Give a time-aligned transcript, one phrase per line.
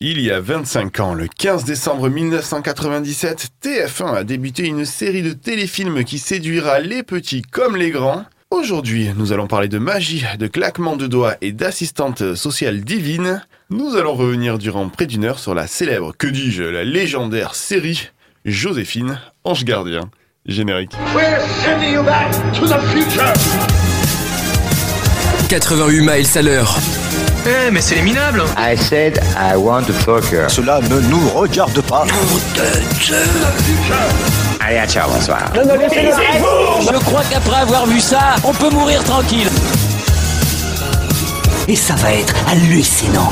[0.00, 5.32] Il y a 25 ans, le 15 décembre 1997, TF1 a débuté une série de
[5.32, 8.24] téléfilms qui séduira les petits comme les grands.
[8.50, 13.42] Aujourd'hui, nous allons parler de magie, de claquements de doigts et d'assistante sociale divine.
[13.70, 18.10] Nous allons revenir durant près d'une heure sur la célèbre, que dis-je, la légendaire série
[18.44, 20.10] Joséphine, Ange Gardien.
[20.46, 20.92] Générique.
[21.14, 23.32] We're sending you back to the future?
[25.48, 27.03] 88 miles à l'heure.
[27.46, 30.48] Eh, mais c'est les minables I said I want to fuck her.
[30.48, 32.06] Cela ne nous regarde pas.
[34.60, 35.52] Allez, à ciao, bonsoir.
[35.54, 39.48] Je crois qu'après avoir vu ça, on peut mourir tranquille.
[41.68, 43.30] Et ça va être hallucinant.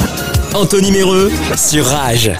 [0.54, 2.30] Anthony Méreux sur Rage.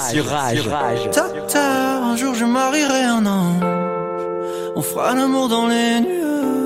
[1.14, 3.62] Docteur, un jour je marierai un ange.
[4.76, 6.61] On fera l'amour dans les nuages.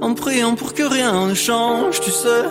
[0.00, 2.44] En priant pour que rien ne change, tu sais.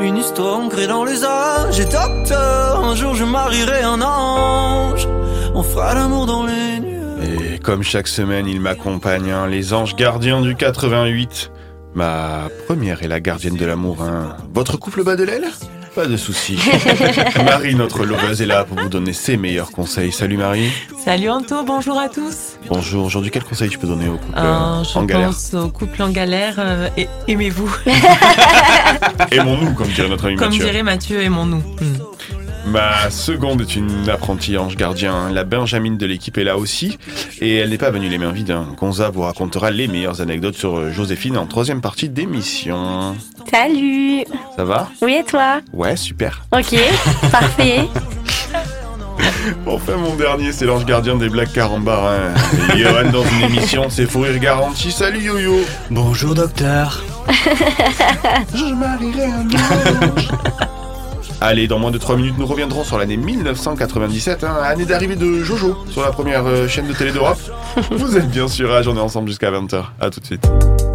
[0.00, 1.78] Une histoire ancrée dans les âges.
[1.80, 5.06] Et docteur, un jour je marierai un ange.
[5.54, 7.52] On fera l'amour dans les nuages.
[7.54, 11.50] Et comme chaque semaine, il m'accompagne, hein, les anges gardiens du 88.
[11.94, 13.98] Ma première est la gardienne de l'amour.
[14.02, 14.36] hein.
[14.54, 15.48] Votre couple bat de l'aile?
[15.94, 16.58] Pas de souci.
[17.44, 20.10] Marie, notre loveuse, est là pour vous donner ses meilleurs conseils.
[20.10, 20.70] Salut Marie.
[21.04, 22.56] Salut Anto, bonjour à tous.
[22.68, 23.04] Bonjour.
[23.04, 25.68] Aujourd'hui, quel conseil tu peux donner au couple Euh, euh, je en galère pense au
[25.68, 26.54] couple en galère.
[26.58, 27.70] euh, et aimez-vous,
[29.32, 30.64] Aimons-nous, comme dirait notre ami comme Mathieu.
[30.64, 31.58] dirait Mathieu, aimons-nous.
[31.58, 31.98] Hmm.
[32.66, 35.14] Ma seconde est une apprentie ange gardien.
[35.14, 35.32] hein.
[35.32, 36.96] La Benjamine de l'équipe est là aussi.
[37.40, 38.52] Et elle n'est pas venue les mains vides.
[38.52, 38.66] hein.
[38.78, 43.16] Gonza vous racontera les meilleures anecdotes sur euh, Joséphine en troisième partie d'émission.
[43.50, 44.24] Salut
[44.56, 44.88] Ça va?
[45.02, 45.60] Oui et toi?
[45.72, 46.42] Ouais, super.
[46.52, 46.76] Ok,
[47.30, 47.80] parfait.
[49.66, 52.32] Enfin, mon dernier, c'est l'ange gardien des blagues carambarins.
[52.74, 54.90] Et Johan dans une émission, c'est fou rire garanti.
[54.92, 57.02] Salut Yo-Yo Bonjour docteur.
[58.54, 60.28] Je marierai un ange.
[61.44, 65.42] Allez, dans moins de 3 minutes, nous reviendrons sur l'année 1997, hein, année d'arrivée de
[65.42, 67.40] Jojo sur la première euh, chaîne de télé d'Europe.
[67.90, 69.82] Vous êtes bien sûr on est ensemble jusqu'à 20h.
[70.00, 70.48] À tout de suite.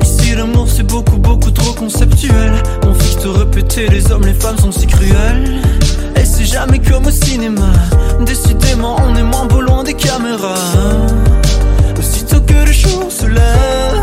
[0.04, 4.58] Ici l'amour c'est beaucoup beaucoup trop conceptuel On fixe te répéter les hommes les femmes
[4.58, 5.60] sont si cruels
[6.16, 7.74] Et c'est jamais comme au cinéma
[8.26, 10.56] Décidément on est moins beau loin des caméras
[12.00, 14.02] Aussitôt que le jour se lève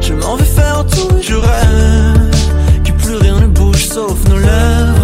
[0.00, 2.30] Je m'en vais faire tout et je rêve
[2.84, 5.03] Que plus rien ne bouge sauf nos lèvres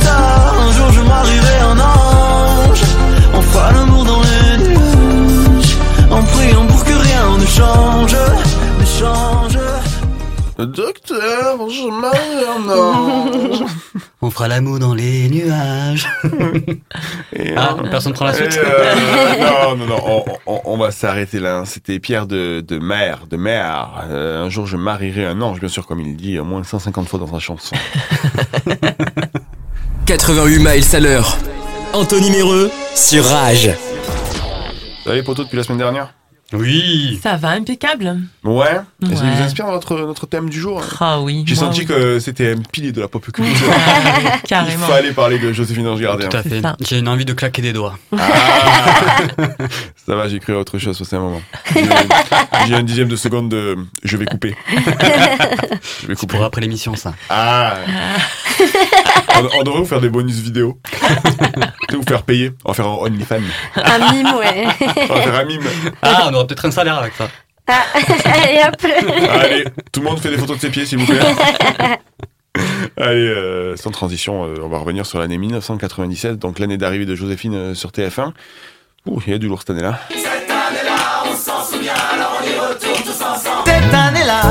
[7.61, 8.15] change,
[8.79, 9.57] ne change.
[10.57, 13.63] Docteur, je marie un ange.
[14.21, 16.07] On fera l'amour dans les nuages.
[17.33, 18.93] Et, Ah, euh, personne prend la suite euh,
[19.39, 21.57] non, non, non, on, on- on va s'arrêter là.
[21.59, 21.65] hein.
[21.65, 24.03] C'était Pierre de, de Mer, de Mer.
[24.09, 27.07] Euh, un jour, je marierai un ange, bien sûr, comme il dit, au moins 150
[27.07, 27.75] fois dans sa chanson.
[30.05, 31.37] 88 miles à l'heure.
[31.93, 33.71] Anthony Méreux sur Rage.
[35.05, 36.13] Vous allez, poteau, depuis la semaine dernière?
[36.53, 38.17] Oui Ça va, impeccable.
[38.43, 38.51] Ouais.
[38.63, 38.81] Ouais.
[39.01, 41.43] vous inspire notre, notre thème du jour Ah oui.
[41.47, 41.85] J'ai senti oui.
[41.85, 43.53] que c'était un pilier de la pop culture.
[43.71, 44.85] Ah oui, Il Carrément.
[44.87, 46.27] fallait parler de Joséphine Ange Gardien.
[46.27, 46.61] Tout à fait.
[46.61, 46.75] Ça.
[46.81, 47.97] J'ai une envie de claquer des doigts.
[48.17, 48.27] Ah
[50.05, 51.41] Ça va, j'ai cru à autre chose, c'est un moment.
[51.73, 51.83] J'ai-
[52.67, 53.77] J'ai un dixième de seconde de...
[54.03, 54.55] Je vais couper.
[56.01, 56.35] Je vais couper.
[56.35, 57.13] Pour après l'émission, ça.
[57.29, 57.75] Ah
[59.35, 60.79] on, on devrait vous faire des bonus vidéo.
[61.91, 62.51] Vous faire payer.
[62.63, 63.41] On va faire un OnlyFans.
[63.75, 64.65] Un mime, ouais.
[65.09, 65.61] On va faire un mime.
[66.01, 67.27] Ah, on aura peut-être un salaire avec ça.
[67.67, 67.83] Ah,
[68.25, 68.75] allez hop.
[69.29, 71.19] Allez, tout le monde fait des photos de ses pieds, s'il vous plaît.
[72.97, 77.15] Allez, euh, sans transition, euh, on va revenir sur l'année 1997, donc l'année d'arrivée de
[77.15, 78.31] Joséphine euh, sur TF1.
[79.05, 79.99] Ouh, il y a du lourd cette année-là.
[83.65, 84.41] Cette année-là.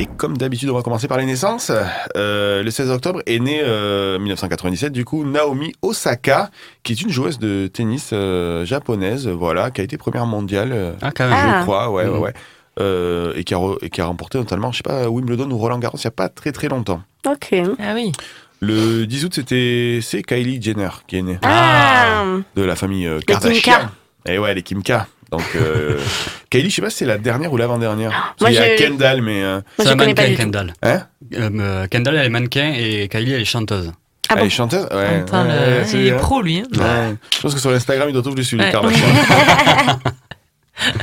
[0.00, 1.72] Et comme d'habitude, on va commencer par les naissances.
[2.16, 6.50] Euh, le 16 octobre est née, euh, 1997, du coup, Naomi Osaka,
[6.84, 10.92] qui est une joueuse de tennis euh, japonaise, voilà, qui a été première mondiale, euh,
[11.02, 11.36] Ah, quand même.
[11.36, 11.56] Ah.
[11.58, 12.32] je crois, ouais, ouais, ouais.
[12.78, 15.58] Euh, et, qui a re- et qui a remporté notamment, je sais pas, Wimbledon ou
[15.58, 17.02] Roland Garros il n'y a pas très très longtemps.
[17.26, 17.52] Ok.
[17.80, 18.12] Ah oui.
[18.60, 22.24] Le 10 août, c'était c'est Kylie Jenner qui est née, Ah,
[22.54, 23.90] de la famille euh, Kardashian.
[24.26, 24.92] Et ouais, les Kim K.
[25.30, 25.98] Donc, euh,
[26.50, 28.34] Kylie, je sais pas si c'est la dernière ou l'avant-dernière.
[28.40, 29.42] Moi, Il y a Kendall, mais...
[29.42, 30.34] euh, C'est un mannequin.
[30.34, 30.72] Kendall.
[30.82, 31.02] hein
[31.34, 33.92] Euh, Kendall, elle est mannequin et Kylie, elle est chanteuse.
[34.30, 35.20] Ah Elle bon est chanteuse Ouais.
[35.20, 36.58] Attends, le- ouais, c'est il est pro lui.
[36.58, 36.64] hein.
[36.76, 37.16] Ouais.
[37.34, 38.72] Je pense que sur Instagram, il doit suivre, les Ouais.
[38.72, 39.06] Kardashian.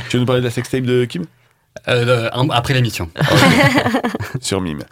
[0.08, 1.24] Tu veux nous parler de la sextape de Kim?
[1.88, 3.10] Euh, après l'émission.
[4.40, 4.82] Sur Mime.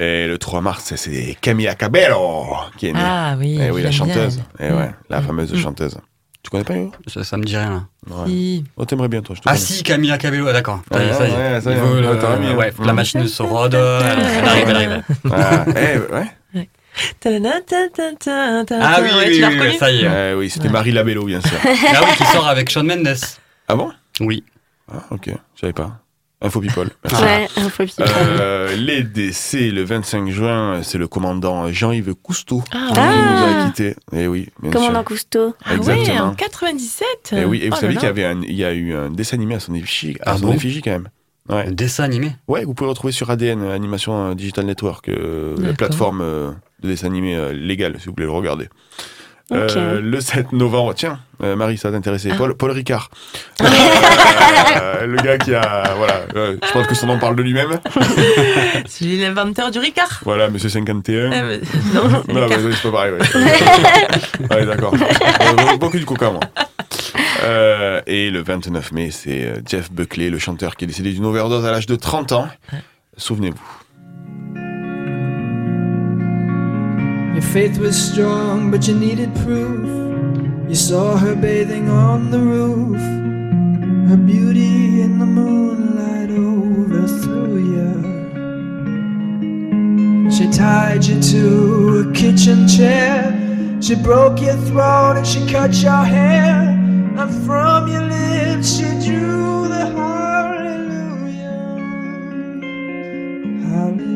[0.00, 2.46] Et le 3 mars, c'est Camila Cabello
[2.76, 3.00] qui est née.
[3.02, 3.58] Ah oui.
[3.62, 3.96] Eh oui, la bien.
[3.98, 4.42] chanteuse.
[4.58, 5.56] Eh ouais, la fameuse Mm.
[5.58, 5.96] chanteuse.
[6.42, 6.92] Tu connais pas Hugo?
[7.08, 7.86] Ça, ça me dit rien.
[8.08, 8.16] là.
[8.16, 8.26] Ouais.
[8.28, 8.64] Si.
[8.76, 9.64] Oh, t'aimerais bien toi, je te Ah connais.
[9.64, 10.80] si, Camilla Cabello, ah, d'accord.
[10.90, 11.18] Ça y est, Ouais,
[11.54, 13.74] ouais, ça y veut le- ouais, la machine se rôde.
[13.74, 15.02] Elle, elle arrive, elle arrive.
[15.30, 16.68] Ah, eh, ouais.
[17.20, 19.78] Ah oui, Ouais, oui, tu l'as oui, reconnu?
[19.78, 20.30] ça y est.
[20.32, 21.58] Eh oui, c'était Marie Labello, bien sûr.
[21.64, 23.16] Ah oui, qui sort avec Shawn Mendes.
[23.68, 23.90] ah bon?
[24.20, 24.42] Oui.
[24.90, 26.00] Ah, ok, je savais pas.
[26.40, 26.88] Info People.
[27.20, 28.04] Ouais, info people.
[28.06, 33.06] Euh, les décès le 25 juin, c'est le commandant Jean-Yves Cousteau Ah, qui oui.
[33.06, 33.96] nous a quittés.
[34.12, 35.04] Eh oui, bien Commandant sûr.
[35.04, 35.54] Cousteau.
[35.64, 36.26] Ah ouais, Exactement.
[36.26, 37.06] en 97.
[37.32, 38.08] Et oui, et vous Oh savez qu'il y là.
[38.10, 40.46] avait un, il y a eu un dessin animé à son effigie, à Ah son
[40.46, 41.08] bon effigie quand même.
[41.48, 41.66] Ouais.
[41.66, 42.36] Un dessin animé?
[42.46, 46.50] ouais, vous pouvez retrouver sur ADN, Animation Digital Network, euh, la plateforme euh,
[46.82, 48.68] de dessin animé euh, légale, si vous voulez le regarder.
[49.50, 52.28] Euh, le 7 novembre, tiens, euh, Marie, ça va t'intéresser.
[52.32, 52.36] Ah.
[52.36, 53.10] Paul, Paul Ricard.
[54.80, 55.94] Euh, le gars qui a.
[55.96, 57.78] Voilà, je pense que son nom parle de lui-même.
[58.86, 60.20] C'est l'inventeur du Ricard.
[60.24, 61.30] Voilà, monsieur 51.
[61.32, 61.60] Ah, mais-
[61.94, 62.58] Non, Non, Ricard.
[62.72, 64.50] c'est pas pareil, ouais.
[64.56, 64.94] ouais, d'accord.
[65.78, 66.40] Beaucoup du coca, moi.
[68.06, 71.70] Et le 29 mai, c'est Jeff Buckley, le chanteur qui est décédé d'une overdose à
[71.70, 72.48] l'âge de 30 ans.
[73.16, 73.60] Souvenez-vous.
[77.38, 79.86] Your faith was strong, but you needed proof.
[80.68, 83.00] You saw her bathing on the roof.
[84.10, 87.92] Her beauty in the moonlight overthrew you.
[90.32, 93.30] She tied you to a kitchen chair.
[93.80, 96.74] She broke your throat and she cut your hair.
[97.16, 101.54] And from your lips she drew the hallelujah.
[103.68, 104.07] Hallelujah.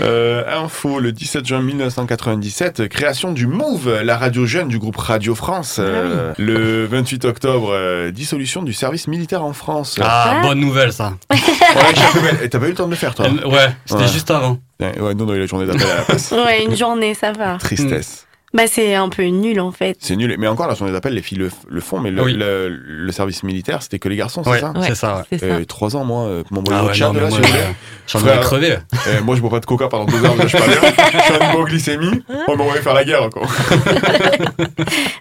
[0.00, 5.34] Euh, info, le 17 juin 1997, création du Move, la radio jeune du groupe Radio
[5.34, 5.76] France.
[5.78, 9.96] Euh, Le 28 octobre, euh, dissolution du service militaire en France.
[10.00, 10.42] Ah, Ah.
[10.42, 11.14] bonne nouvelle ça.
[11.30, 14.08] Ouais, t'as pas eu le temps de le faire, toi Euh, Ouais, c'était Ouais.
[14.08, 14.58] juste avant.
[14.80, 16.30] Ouais, non, non, il a la journée d'appel à la place.
[16.32, 17.58] Ouais, une journée, ça va.
[17.58, 18.26] Tristesse.
[18.52, 19.96] Bah, c'est un peu nul en fait.
[20.00, 20.34] C'est nul.
[20.38, 22.32] Mais encore, la journée d'appel, les filles le, le font, mais le, Oui.
[22.34, 24.72] le, le service militaire, c'était que les garçons, c'est Ouais, ça?
[24.72, 25.24] Ouais, c'est ça.
[25.30, 25.38] ouais.
[25.44, 27.38] Euh, Trois ans, moi, euh, pour m'envoyer Ah ouais, non, mais là, moi,
[28.06, 28.76] si j'en ai crevé.
[29.06, 30.80] Euh, moi, je bois pas de coca pendant deux heures, je suis pas bien.
[31.12, 32.22] Je suis en hypoglycémie.
[32.48, 33.46] On m'a envoyé faire la guerre, quoi.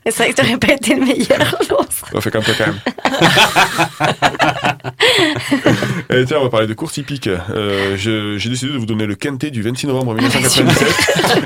[0.06, 2.02] C'est vrai que t'aurais pas été le meilleur, je pense.
[2.14, 2.80] On fait comme toi, quand même.
[6.10, 7.28] Et tiens, on va parler de course hippique.
[7.28, 10.88] Euh, je- J'ai décidé de vous donner le quintet du 26 novembre 1997.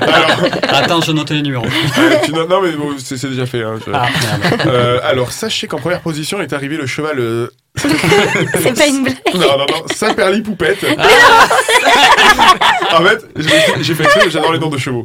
[0.02, 0.40] Alors,
[0.72, 1.64] Attends, je note les numéros.
[1.98, 3.62] euh, tu non, mais bon, c'est c'est déjà fait.
[3.62, 4.06] hein, je- Ah,
[4.50, 4.62] merde.
[4.66, 7.18] Euh, alors, sachez qu'en première position est arrivé le cheval.
[7.18, 9.16] euh, C'est pas une blague.
[9.34, 10.84] Non, non, non, Saint-Perly Poupette.
[12.92, 13.24] en fait,
[13.80, 15.02] j'ai fait exprès, j'adore les noms de chevaux.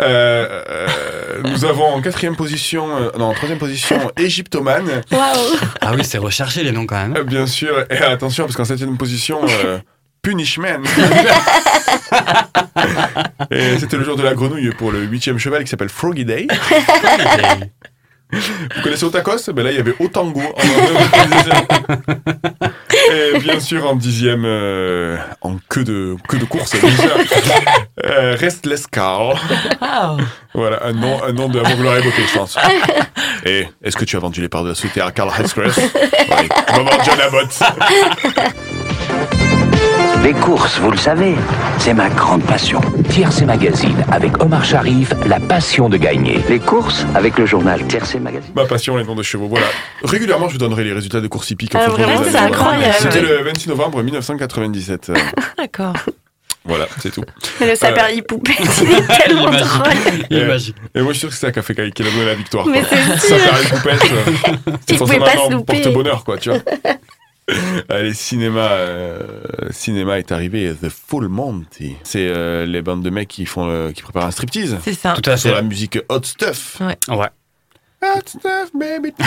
[0.00, 0.86] Euh, euh,
[1.44, 5.02] nous avons en quatrième position, euh, non, en troisième position, Égyptomane.
[5.12, 5.56] Waouh.
[5.80, 7.16] Ah oui, c'est recherché les noms quand même.
[7.16, 9.78] Euh, bien sûr, et attention, parce qu'en septième position, euh,
[10.22, 10.82] Punishman.
[13.50, 16.46] et c'était le jour de la grenouille pour le huitième cheval qui s'appelle Froggy Day.
[18.32, 19.50] Vous connaissez Otakos?
[19.52, 20.40] Ben là, il y avait Otango.
[20.40, 20.60] En.
[23.12, 26.88] Et bien sûr, en dixième, euh, en queue de, queue de course, sûr,
[28.04, 29.36] euh, Restless Carl.
[29.80, 30.16] Ah,
[30.54, 32.56] Voilà, un nom, un nom de avant gloire évoqué, je pense.
[33.44, 36.48] Et est-ce que tu as vendu les parts de la société à Carl Hescrest Oui.
[36.74, 37.58] Vendre John Abbott.
[40.22, 41.34] Les courses, vous le savez,
[41.78, 42.80] c'est ma grande passion.
[43.08, 46.40] Tiercé Magazine, avec Omar Sharif, la passion de gagner.
[46.48, 48.52] Les courses, avec le journal Tiercé Magazine.
[48.54, 49.48] Ma passion, les noms de chevaux.
[49.48, 49.66] Voilà.
[50.04, 51.74] Régulièrement, je vous donnerai les résultats de course hippique.
[51.74, 52.94] en Ah, vraiment, c'est incroyable.
[52.98, 55.08] C'était le 26 novembre 1997.
[55.10, 55.14] Euh,
[55.58, 55.94] d'accord.
[56.66, 57.24] voilà, c'est tout.
[57.60, 58.84] Mais le saperli poupée, c'est
[59.24, 59.68] tellement Il est magique.
[59.68, 59.92] drôle.
[60.30, 60.76] Il est Et- magique.
[60.94, 62.34] Et moi, je suis sûr que c'est ça qui a fait qu'il a donné la
[62.34, 62.66] victoire.
[62.66, 63.36] Mais c'est sûr.
[63.36, 65.80] euh, C'est forcément pas se louper.
[65.80, 66.58] porte-bonheur, quoi, tu vois.
[67.88, 69.20] Allez, cinéma, euh,
[69.70, 71.96] cinéma est arrivé, The Full Monty.
[72.02, 74.78] C'est euh, les bandes de mecs qui font, euh, qui préparent un striptease.
[74.84, 75.14] C'est ça.
[75.14, 75.56] Tout à Sur fait.
[75.56, 76.78] la musique Hot Stuff.
[76.80, 76.98] Ouais.
[78.02, 79.12] Hot Stuff, baby.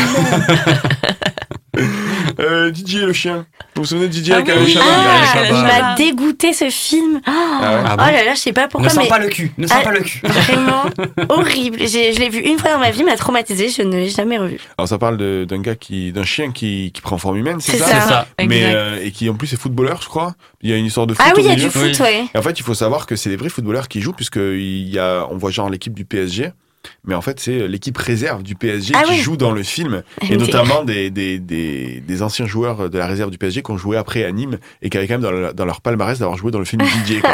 [2.40, 3.46] euh, DJ le chien.
[3.76, 4.72] Vous vous souvenez de DJ Ah avec oui, un oui.
[4.74, 7.20] chaman Ah, il m'a dégoûté ce film.
[7.28, 7.82] Oh, Ah ouais.
[7.86, 9.52] Ah oh là là, je sais pas Ne pourquoi, sens mais pas le cul.
[9.58, 9.84] Ne sens Ah.
[9.84, 10.20] pas le cul.
[10.24, 10.84] vraiment
[11.30, 11.78] horrible.
[11.80, 14.58] Je l'ai vu une fois dans ma vie, m'a traumatisé, je ne l'ai jamais revu.
[14.78, 17.86] Alors ça parle d'un gars qui, d'un chien qui, qui prend forme humaine, c'est ça
[17.88, 18.02] ça.
[18.02, 18.28] C'est ça.
[18.48, 20.36] Mais euh, et qui en plus est footballeur, je crois.
[20.62, 21.66] Il y a une histoire de foot Ah oui, il y a milieu.
[21.66, 22.02] du foot, Oui.
[22.02, 22.26] ouais.
[22.34, 24.90] Et en fait, il faut savoir que c'est des vrais footballeurs qui jouent, puisque il
[24.90, 26.52] y a, on voit genre l'équipe du PSG.
[27.06, 29.18] Mais en fait c'est l'équipe réserve du PSG Ah qui oui.
[29.20, 33.32] joue dans le film, et notamment des, des, des, des anciens joueurs de la réserve
[33.32, 35.54] du PSG qui ont joué après à Nîmes et qui avaient quand même dans, le-
[35.54, 37.22] dans leur palmarès d'avoir joué dans le film DJ.
[37.22, 37.32] quoi.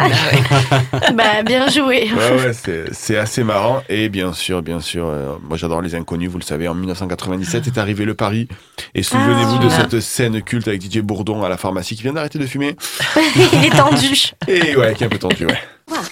[1.13, 2.10] bah, bien joué.
[2.12, 3.82] Ouais, ouais, c'est, c'est assez marrant.
[3.89, 7.68] Et bien sûr, bien sûr, euh, moi j'adore les inconnus, vous le savez, en 1997
[7.68, 8.48] est arrivé le Paris.
[8.96, 9.63] Et souvenez-vous Ah.
[9.63, 12.75] de cette scène culte avec Didier Bourdon à la pharmacie qui vient d'arrêter de fumer.
[13.53, 14.32] Il est tendu.
[14.48, 15.58] Et ouais, qui est un peu tendu, ouais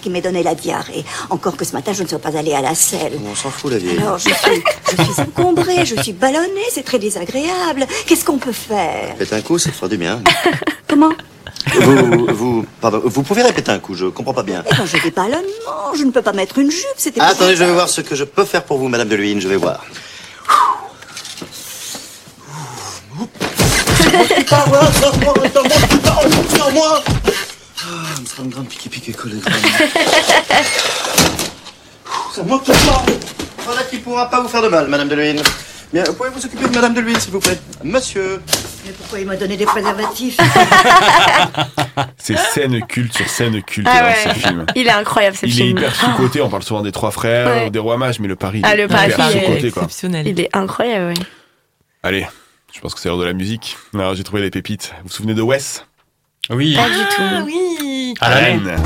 [0.00, 1.04] qui m'ait donné la diarrhée.
[1.30, 3.18] Encore que ce matin, je ne sois pas allée à la selle.
[3.24, 3.98] On s'en fout, la vieille.
[3.98, 4.62] Alors, je suis,
[5.16, 7.86] je encombrée, je suis ballonnée, c'est très désagréable.
[8.06, 10.22] Qu'est-ce qu'on peut faire Faites un coup, ça fera du bien.
[10.88, 11.10] Comment
[11.80, 12.66] vous, vous,
[13.04, 14.64] vous pouvez répéter un coup, je comprends pas bien.
[14.76, 15.12] Quand je dis
[15.94, 18.14] je ne peux pas mettre une jupe, c'était ah, Attendez, je vais voir ce que
[18.14, 19.84] je peux faire pour vous, madame de Luynes, je vais voir.
[23.20, 23.26] Ouh.
[28.38, 29.34] 30 grammes piqué piqué collé.
[32.32, 32.72] Ça manque de.
[33.64, 35.42] Voilà qui pourra pas vous faire de mal, Madame Deluine.
[35.92, 37.58] Bien, vous pouvez vous occuper de Madame Deluine, s'il vous plaît?
[37.82, 38.40] Monsieur.
[38.86, 40.36] Mais pourquoi il m'a donné des préservatifs?
[42.16, 44.66] C'est scène culte sur scène culte ah hein, ce film.
[44.76, 45.58] Il est incroyable ce film.
[45.58, 46.04] Il est hyper ah.
[46.04, 48.76] sous-côté, on parle souvent des trois frères, ou des rois mages, mais le Paris, ah,
[48.76, 50.22] le Paris hyper est exceptionnel.
[50.22, 50.30] Quoi.
[50.30, 51.24] Il est incroyable, oui.
[52.04, 52.24] Allez,
[52.72, 53.76] je pense que c'est l'heure de la musique.
[53.94, 54.94] Alors j'ai trouvé les pépites.
[54.98, 55.84] Vous vous souvenez de Wes?
[56.50, 56.76] Oui.
[56.76, 57.46] Pas du ah tout.
[57.46, 57.87] Oui.
[58.20, 58.76] Alain.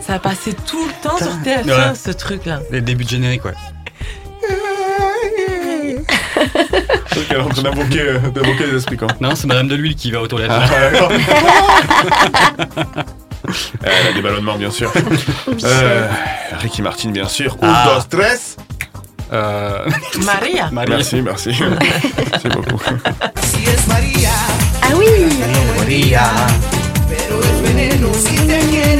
[0.00, 1.94] Ça a passé tout le temps sur TF1, Ouais.
[1.94, 2.60] ce truc-là.
[2.70, 3.54] Les débuts de générique, ouais.
[6.54, 9.08] Donc, elle est en train d'invoquer, euh, d'invoquer les esprits, quoi.
[9.20, 10.50] Non, c'est Madame de l'huile qui va aux toilettes.
[10.52, 11.10] Ah, d'accord.
[13.82, 14.90] Elle a des ballonnements, bien sûr.
[15.64, 16.08] Euh,
[16.60, 17.56] Ricky Martin, bien sûr.
[17.60, 17.84] Un, Ah.
[18.10, 18.56] dos, tres.
[19.32, 19.86] Euh,
[20.24, 20.68] Maria.
[20.72, 20.90] Marie.
[20.90, 21.50] Merci, merci.
[22.32, 22.80] merci beaucoup.
[24.82, 25.06] Ah oui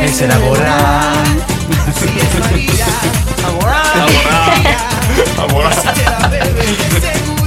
[0.03, 1.13] Es elabora.
[5.39, 5.71] Ah, voilà.
[5.71, 7.44] Un,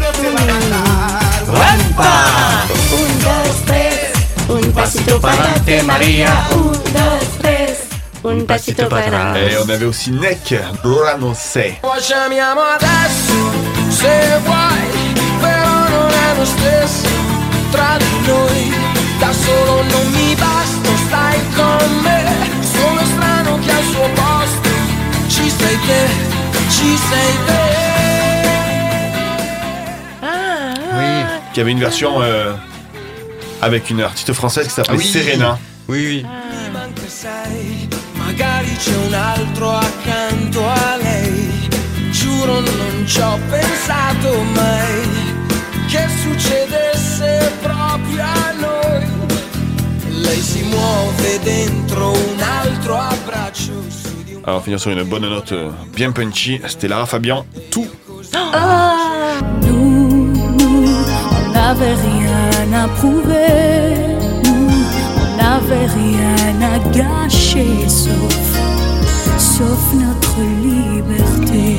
[5.67, 6.47] pasito para adelante, María.
[6.51, 7.87] Un, dos, tres.
[8.23, 9.53] Un pasito para adelante.
[9.53, 11.79] Et on avait aussi Neck, Brano Say.
[12.01, 13.33] Chiamiamo adesso
[13.89, 17.07] se vuoi, però non è lo stesso
[17.71, 18.73] tra di noi.
[19.19, 22.23] Da solo non mi basta, stai con me.
[22.61, 24.69] Sono strano che al suo posto
[25.27, 26.07] ci sei te,
[26.69, 27.75] ci sei te.
[30.93, 31.25] Oui.
[31.53, 32.53] Qui avait une version euh,
[33.61, 35.05] avec une artiste française qui s'appelait Ah oui.
[35.05, 35.59] Serena.
[35.87, 36.25] Oui, oui.
[36.63, 41.69] Prima anche sei, magari c'è un altro accanto a lei.
[42.11, 45.35] Giuro non ci ho pensato mai
[45.87, 49.05] che succedesse proprio a noi.
[50.21, 53.71] Lei si muove dentro un altro abbraccio.
[53.89, 56.59] su di un Alors, finir sur une bonne note euh, bien punchy.
[56.67, 57.45] C'était Lara Fabian.
[57.71, 57.87] Tout.
[59.61, 62.26] Nous, nous, on n'avait rien
[62.73, 63.95] à prouver.
[64.45, 68.39] On n'avait rien à gâcher sauf,
[69.37, 71.77] sauf notre liberté.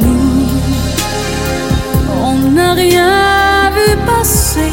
[0.00, 0.46] Nous,
[2.22, 4.72] on n'a rien vu passer,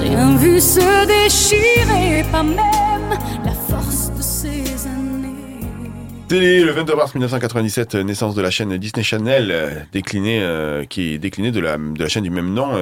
[0.00, 2.77] rien vu se déchirer, pas même
[6.28, 10.84] Télé, le 22 mars 1997, euh, naissance de la chaîne Disney Channel, euh, déclinée, euh,
[10.84, 12.74] qui est déclinée de la, chaîne du même nom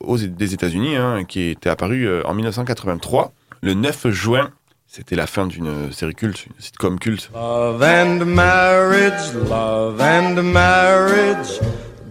[0.00, 4.50] aux, des États-Unis, hein, qui était apparue en 1983, le 9 juin.
[4.88, 7.30] C'était la fin d'une série culte, une sitcom culte.
[7.32, 11.60] Love and marriage, love and marriage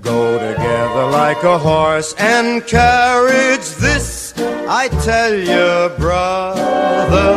[0.01, 3.65] go together like a horse and carriage.
[3.79, 4.34] This
[4.70, 7.36] I tell you, brother,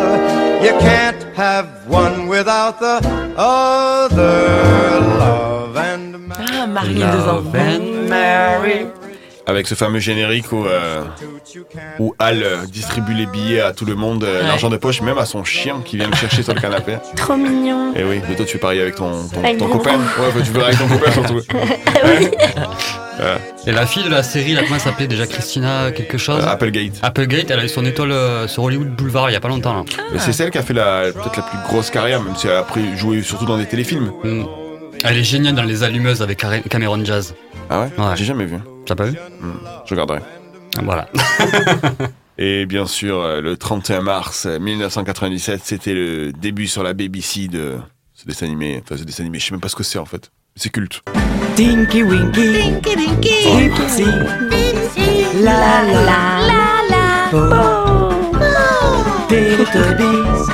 [0.63, 2.97] you can't have one without the
[3.37, 5.01] other.
[5.21, 6.67] Love and Ah,
[8.09, 9.06] Marie.
[9.49, 11.05] Avec ce fameux générique où, euh,
[12.01, 14.47] où Al euh, distribue les billets à tout le monde, euh, Ouais.
[14.49, 16.97] l'argent de poche, même à son chien qui vient le chercher sur le canapé.
[17.17, 17.93] Trop mignon.
[17.95, 19.79] Et oui, mais toi tu fais pareil avec ton, ton, Avec ton Bruno.
[19.83, 19.99] copain.
[19.99, 21.41] Ouais, bah, tu veux avec ton copain surtout.
[23.19, 26.45] Euh, Et la fille de la série, là, comment elle s'appelait déjà Christina quelque chose
[26.45, 26.93] Euh, Applegate.
[27.01, 29.73] Applegate, elle a eu son étoile euh, sur Hollywood Boulevard il y a pas longtemps.
[30.13, 30.19] Là.
[30.19, 32.59] C'est celle qui a fait la, peut-être la plus grosse carrière, même si elle a
[32.59, 34.13] après joué surtout dans des téléfilms.
[34.23, 34.45] Mm.
[35.03, 37.35] Elle est géniale dans Les Allumeuses avec Cameron Jazz.
[37.71, 38.13] Ah ouais, Ouais.
[38.17, 38.57] J'ai jamais vu.
[38.87, 39.53] T'as pas vu Hmm,
[39.85, 40.21] Je regarderai.
[40.83, 41.09] Voilà.
[42.39, 47.77] Et bien sûr, euh, le 31 mars 1997, c'était le début sur la BBC de
[48.15, 48.81] ce dessin animé.
[48.85, 50.31] Enfin, ce dessin animé, je sais même pas ce que c'est en fait.
[50.55, 51.03] C'est culte.
[51.57, 52.53] Tinky Winky.
[52.83, 53.47] Tinky Winky.
[53.69, 54.05] Dipsy.
[55.43, 57.31] La la la la.
[57.33, 58.13] Oh.
[59.29, 60.47] Teletubbies.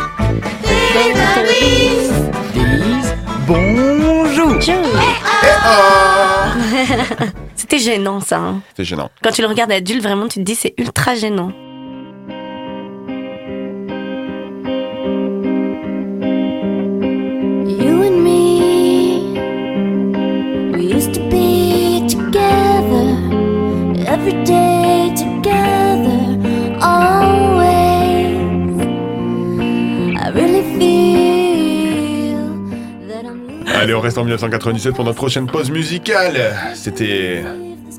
[0.93, 2.12] Teletubbies.
[2.55, 3.09] Dis
[3.47, 4.59] bonjour.
[7.55, 8.39] C'était gênant ça.
[8.39, 8.61] hein.
[8.77, 9.11] C'est gênant.
[9.23, 11.53] Quand tu le regardes adulte, vraiment, tu te dis c'est ultra gênant.
[33.83, 36.55] Allez, on reste en 1997 pour notre prochaine pause musicale.
[36.75, 37.43] C'était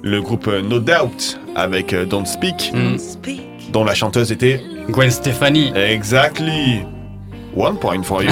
[0.02, 2.72] le groupe No Doubt avec euh, Don't Speak,
[3.74, 5.74] dont la chanteuse était Gwen Stefani.
[5.76, 6.86] Exactly.
[7.54, 8.30] One point for you.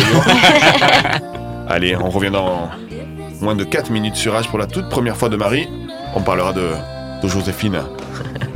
[1.68, 2.70] Allez, on revient dans
[3.42, 5.68] moins de 4 minutes sur H pour la toute première fois de Marie.
[6.16, 6.70] On parlera de,
[7.22, 7.82] de Joséphine.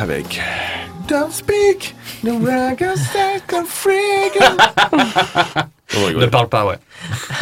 [0.00, 0.40] Avec
[1.06, 4.40] Don't Speak, no second freak.
[6.16, 6.74] Ne parle pas, ouais.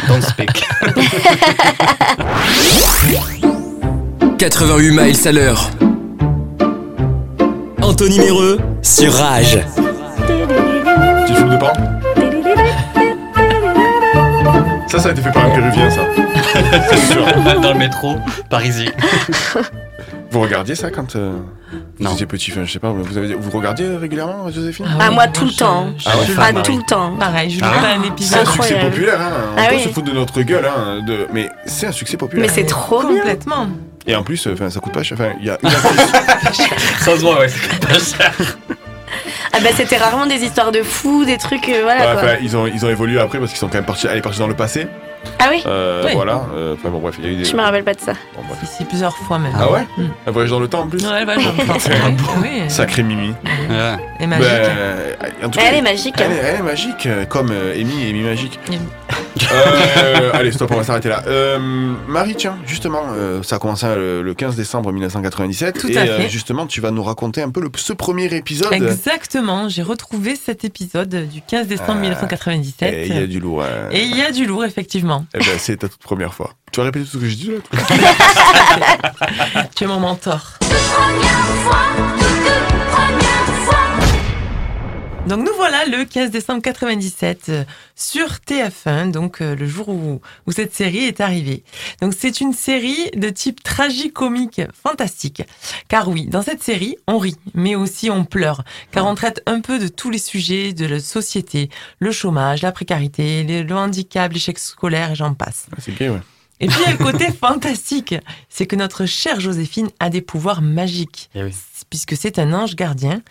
[0.07, 0.51] Don't speak.
[4.37, 5.71] 88 miles à l'heure.
[7.81, 9.57] Anthony Méreux sur Rage.
[11.23, 11.73] Petite fouille de pan
[14.87, 16.01] Ça, ça a été fait par un péruvien, ça.
[16.91, 17.25] C'est sûr.
[17.61, 18.91] Dans le métro parisien.
[20.35, 21.31] Vous regardiez ça quand euh,
[21.99, 25.27] vous étiez petit enfin, Je sais pas, vous, avez, vous regardiez régulièrement, Joséphine Ah, moi,
[25.27, 25.87] tout le temps.
[26.05, 27.15] Ah ouais, Ah, tout le temps.
[27.17, 27.93] Pareil, je Ah vois ouais.
[27.95, 28.39] un C'est épisode.
[28.47, 29.31] un succès populaire, hein.
[29.55, 29.83] on Ah peut oui.
[29.83, 31.27] se foutre de notre gueule, hein, de...
[31.33, 32.45] mais c'est un succès populaire.
[32.47, 33.17] Mais c'est trop bien.
[33.19, 33.67] Complètement.
[34.07, 35.17] Et en plus, euh, enfin, ça coûte pas cher.
[35.19, 38.33] Enfin, il y a actrice- Ça se voit, ouais, c'est pas cher.
[39.53, 42.29] Ah bah c'était rarement des histoires de fous, des trucs, euh, voilà Ouais, quoi.
[42.41, 44.47] ils, ont, ils ont évolué après parce qu'ils sont quand même partis, allés partis dans
[44.47, 44.87] le passé.
[45.39, 46.11] Ah oui Euh, Oui.
[46.13, 46.41] Voilà.
[46.55, 47.45] euh, Enfin bon, bref, il y a eu des.
[47.45, 48.13] Je me rappelle pas de ça.
[48.35, 48.41] Bon.
[48.63, 49.53] Ici, plusieurs fois même.
[49.57, 50.03] Ah ouais Mm.
[50.27, 51.87] Un voyage dans le temps en plus Ouais, bah, j'en pense.
[51.87, 51.93] Oui,
[52.41, 52.69] oui.
[52.69, 53.33] Sacré Mimi.
[53.69, 53.95] Ouais.
[54.19, 54.45] Et magique.
[54.47, 56.35] Ben, en tout Elle est magique, Elle, hein.
[56.35, 58.59] est, elle est magique, comme euh, Amy et Amy Magique.
[59.51, 61.21] Euh, allez, stop, on va s'arrêter là.
[61.27, 61.59] Euh,
[62.07, 65.79] Marie, tiens, justement, euh, ça a commencé le 15 décembre 1997.
[65.79, 66.29] Tout et à euh, fait.
[66.29, 68.71] justement, tu vas nous raconter un peu le, ce premier épisode.
[68.73, 72.01] Exactement, j'ai retrouvé cet épisode du 15 décembre Ah.
[72.01, 72.93] 1997.
[72.93, 73.63] Et il y a du lourd.
[73.63, 73.89] hein.
[73.91, 75.14] Et il y a du lourd, effectivement.
[75.33, 76.53] Eh ben, c'est ta toute première fois.
[76.71, 77.59] Tu vas répéter tout ce que j'ai dit là
[79.75, 80.57] Tu es mon mentor.
[85.27, 87.63] Donc nous voilà le 15 décembre 97 euh,
[87.95, 91.63] sur TF1, donc euh, le jour où, où cette série est arrivée.
[91.99, 95.41] Donc c'est une série de type tragicomique fantastique.
[95.87, 99.61] Car oui, dans cette série, on rit, mais aussi on pleure, car on traite un
[99.61, 104.59] peu de tous les sujets de la société, le chômage, la précarité, le, handicap, l'échec
[104.59, 105.65] scolaire et j'en passe.
[105.71, 106.21] Ah, C'est ouais.
[106.59, 108.13] Et puis il y a le côté fantastique,
[108.47, 111.51] c'est que notre chère Joséphine a des pouvoirs magiques, Eh oui.
[111.89, 113.23] puisque c'est un ange gardien.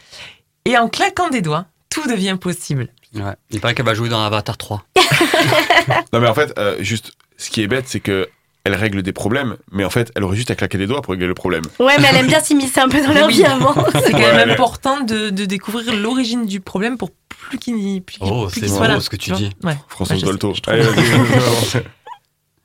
[0.67, 2.89] Et en claquant des doigts, tout devient possible.
[3.15, 3.33] Ouais.
[3.51, 4.85] Il paraît qu'elle va jouer dans Avatar 3.
[6.13, 8.29] Non, mais en fait, euh, juste, ce qui est bête, c'est que.
[8.67, 11.13] Elle règle des problèmes, mais en fait, elle aurait juste à claquer les doigts pour
[11.13, 11.65] régler le problème.
[11.79, 13.35] Ouais, mais elle aime bien s'immiscer un peu dans leur Oui.
[13.35, 13.75] vie avant.
[14.03, 18.01] C'est quand Ouais, même important de, de découvrir l'origine du problème pour plus qu'il n'y
[18.01, 19.01] plus Oh, plus beau soit là.
[19.01, 19.51] ce que tu vois dis.
[19.65, 19.77] Ouais.
[19.89, 20.55] François sais, Dolto.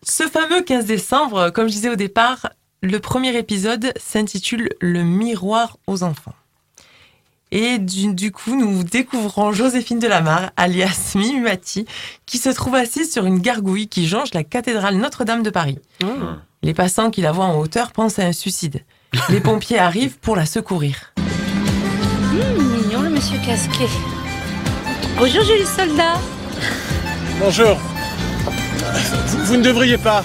[0.04, 2.50] Ce fameux 15 décembre, comme je disais au départ,
[2.82, 6.34] le premier épisode s'intitule Le miroir aux enfants.
[7.52, 11.86] Et du, du coup, nous découvrons Joséphine Delamarre, alias Mimi Mati,
[12.26, 15.80] qui se trouve assise sur une gargouille qui jonche la cathédrale Notre-Dame de Paris.
[16.62, 18.84] Les passants qui la voient en hauteur pensent à un suicide.
[19.30, 21.14] Les pompiers arrivent pour la secourir.
[22.38, 23.86] mignon le monsieur casqué.
[25.18, 26.20] Bonjour Julie Soldat.
[27.40, 27.78] Bonjour.
[29.28, 30.24] Vous, vous ne devriez pas.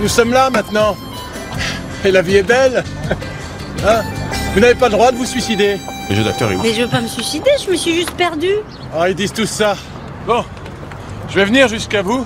[0.00, 0.96] Nous sommes là maintenant.
[2.04, 2.82] Et la vie est belle.
[3.86, 4.02] Hein?
[4.54, 5.76] Vous n'avez pas le droit de vous suicider.
[6.08, 6.62] Le jeu d'acteur est ouf.
[6.62, 8.56] Mais je veux pas me suicider, je me suis juste perdue.
[8.94, 9.76] Ah, ils disent tous ça.
[10.26, 10.44] Bon,
[11.28, 12.24] je vais venir jusqu'à vous.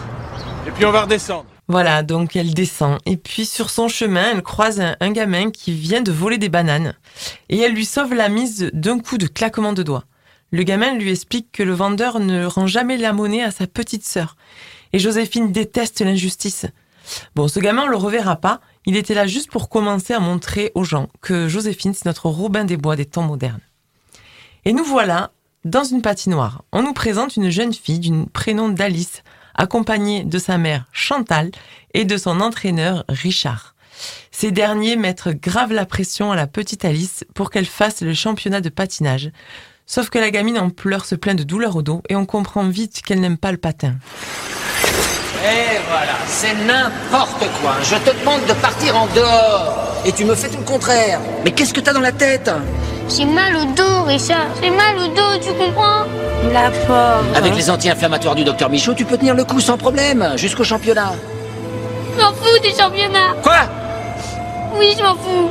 [0.66, 1.46] Et puis on va redescendre.
[1.68, 2.98] Voilà, donc elle descend.
[3.06, 6.48] Et puis sur son chemin, elle croise un, un gamin qui vient de voler des
[6.48, 6.94] bananes.
[7.48, 10.04] Et elle lui sauve la mise d'un coup de claquement de doigts.
[10.50, 14.04] Le gamin lui explique que le vendeur ne rend jamais la monnaie à sa petite
[14.04, 14.36] sœur.
[14.92, 16.66] Et Joséphine déteste l'injustice.
[17.36, 18.60] Bon, ce gamin, on le reverra pas.
[18.84, 22.64] Il était là juste pour commencer à montrer aux gens que Joséphine, c'est notre Robin
[22.64, 23.60] des Bois des temps modernes.
[24.64, 25.30] Et nous voilà
[25.64, 26.62] dans une patinoire.
[26.72, 29.22] On nous présente une jeune fille d'une prénom d'Alice,
[29.54, 31.50] accompagnée de sa mère Chantal
[31.94, 33.74] et de son entraîneur Richard.
[34.30, 38.60] Ces derniers mettent grave la pression à la petite Alice pour qu'elle fasse le championnat
[38.60, 39.30] de patinage.
[39.86, 42.68] Sauf que la gamine en pleurs se plaint de douleur au dos et on comprend
[42.68, 43.96] vite qu'elle n'aime pas le patin.
[45.42, 47.76] Et voilà, c'est n'importe quoi.
[47.82, 50.02] Je te demande de partir en dehors.
[50.04, 51.20] Et tu me fais tout le contraire.
[51.44, 52.50] Mais qu'est-ce que t'as dans la tête?
[53.16, 54.46] J'ai mal au dos, Richard.
[54.62, 56.04] J'ai mal au dos, tu comprends?
[56.52, 57.24] La pauvre.
[57.36, 61.12] Avec les anti-inflammatoires du docteur Michaud, tu peux tenir le coup sans problème, jusqu'au championnat.
[62.16, 63.34] Je m'en fous du championnat.
[63.42, 63.68] Quoi?
[64.78, 65.50] Oui, je m'en fous.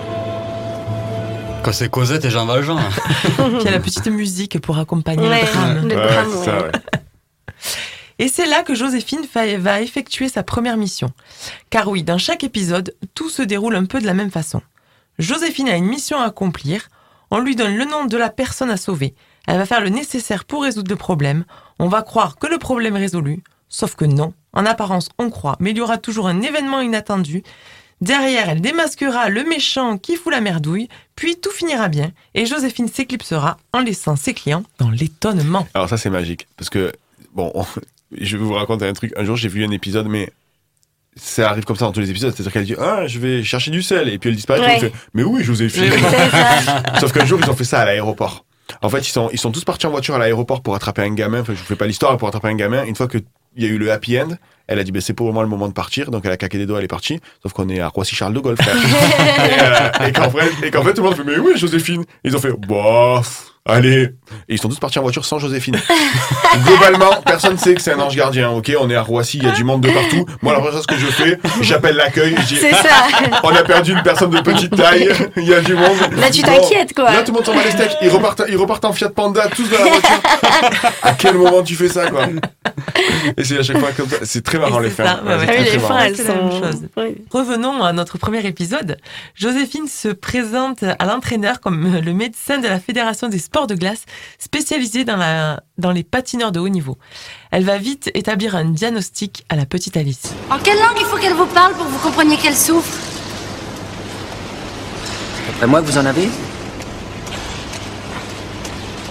[1.64, 2.80] Quand c'est Cosette et Jean Valjean.
[2.80, 5.88] Puis il y a la petite musique pour accompagner Ouais, le drame.
[5.90, 6.72] le Ouais, drame, c'est ça, ouais.
[8.20, 9.22] Et c'est là que Joséphine
[9.60, 11.10] va effectuer sa première mission.
[11.70, 14.62] Car oui, dans chaque épisode, tout se déroule un peu de la même façon.
[15.20, 16.88] Joséphine a une mission à accomplir,
[17.32, 19.14] on lui donne le nom de la personne à sauver,
[19.48, 21.46] elle va faire le nécessaire pour résoudre le problème,
[21.80, 25.56] on va croire que le problème est résolu, sauf que non, en apparence on croit,
[25.60, 27.44] mais il y aura toujours un événement inattendu.
[28.02, 30.88] Derrière, elle démasquera le méchant qui fout la merdouille,
[31.18, 35.68] puis tout finira bien, et Joséphine s'éclipsera en laissant ses clients dans l'étonnement.
[35.74, 36.94] Alors ça c'est magique parce que
[37.34, 37.66] bon, on-
[38.18, 39.12] je vais vous raconter un truc.
[39.18, 40.32] Un jour j'ai vu un épisode, mais
[41.22, 42.34] ça arrive comme ça dans tous les épisodes.
[42.34, 44.62] C'est-à-dire qu'elle dit ah je vais chercher du sel et puis elle disparaît.
[44.62, 44.74] Ouais.
[44.74, 45.92] et on fait, mais oui Joséphine.
[47.00, 48.46] Sauf qu'un jour ils ont fait ça à l'aéroport.
[48.82, 51.14] En fait ils sont ils sont tous partis en voiture à l'aéroport pour attraper un
[51.14, 51.42] gamin.
[51.42, 52.84] Enfin je vous fais pas l'histoire pour attraper un gamin.
[52.86, 53.18] Une fois que
[53.56, 54.30] il y a eu le happy end,
[54.72, 56.12] Elle a dit, ben, c'est pour moi le moment de partir.
[56.12, 57.20] Donc elle a claqué des doigts, elle est partie.
[57.42, 58.76] Sauf qu'on est à Roissy-Charles de Gaulle, frère.
[58.76, 62.04] et euh, et qu'en qu'en fait, tout le monde fait, mais oui, Joséphine.
[62.24, 64.04] Ils ont fait, bof, allez.
[64.48, 65.76] Et ils sont tous partis en voiture sans Joséphine.
[66.66, 68.72] Globalement, personne ne sait que c'est un ange gardien, ok?
[68.80, 70.26] On est à Roissy, il y a du monde de partout.
[70.42, 72.68] Moi, la première chose que je fais, j'appelle l'accueil, je dis, ça.
[73.44, 75.98] on a perdu une personne de petite taille, il y a du monde.
[76.18, 76.48] Là, tu Bon.
[76.52, 77.12] t'inquiètes, quoi.
[77.12, 77.98] Là, tout le monde s'en bat les steaks.
[78.02, 80.10] Ils repartent, ils repartent en Fiat Panda, tous dans la voiture.
[81.04, 82.28] à quel moment tu fais ça, quoi?
[83.38, 84.18] Et c'est à chaque fois comme ça.
[84.24, 85.06] C'est très marrant, les C'est fins.
[85.06, 85.40] ça, ouais, ouais.
[85.40, 86.00] c'est oui, très, les très fins, marrant.
[86.02, 86.64] elles C'est la même sont.
[86.64, 86.82] chose.
[86.98, 87.16] Oui.
[87.32, 88.98] Revenons à notre premier épisode.
[89.36, 94.04] Joséphine se présente à l'entraîneur comme le médecin de la Fédération des sports de glace
[94.38, 96.98] spécialisé dans, la, dans les patineurs de haut niveau.
[97.52, 100.34] Elle va vite établir un diagnostic à la petite Alice.
[100.52, 102.94] En quelle langue il faut qu'elle vous parle pour que vous compreniez qu'elle souffre?
[105.56, 106.30] Après moi, vous en avez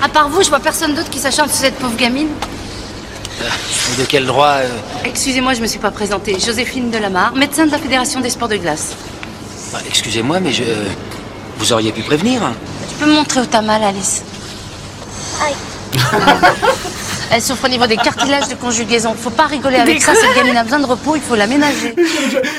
[0.02, 2.28] À part vous, je vois personne d'autre qui s'acharne sur cette pauvre gamine.
[3.98, 4.68] De quel droit euh,
[5.04, 6.38] Excusez-moi, je me suis pas présentée.
[6.38, 8.94] Joséphine Delamarre, médecin de la Fédération des sports de glace.
[9.72, 10.64] bah, Excusez-moi, mais je.
[11.58, 12.40] Vous auriez pu prévenir
[12.88, 14.22] Tu peux me montrer où t'as mal, Alice?
[17.30, 19.14] Elle souffre au niveau des cartilages de conjugaison.
[19.14, 20.14] Faut pas rigoler avec ça.
[20.14, 21.94] Cette gamine a besoin de repos, il faut l'aménager.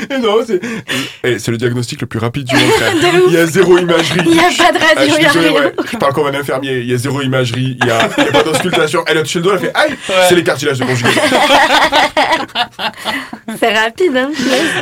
[0.10, 0.60] Et non, c'est
[1.40, 2.72] c'est le diagnostic le plus rapide du monde.
[3.28, 4.22] Il y a zéro imagerie.
[4.26, 5.74] Il y a pas de Ah, radio, je il suis y a désolé, ouais.
[5.92, 6.80] Je parle comme un infirmier.
[6.80, 7.78] Il y a zéro imagerie.
[7.82, 9.04] Il y a, il y a pas d'auscultation.
[9.08, 9.96] Elle a touché le doigt, elle fait aïe.
[10.28, 11.20] C'est les cartilages de conjugaison.
[13.60, 14.30] C'est rapide, hein.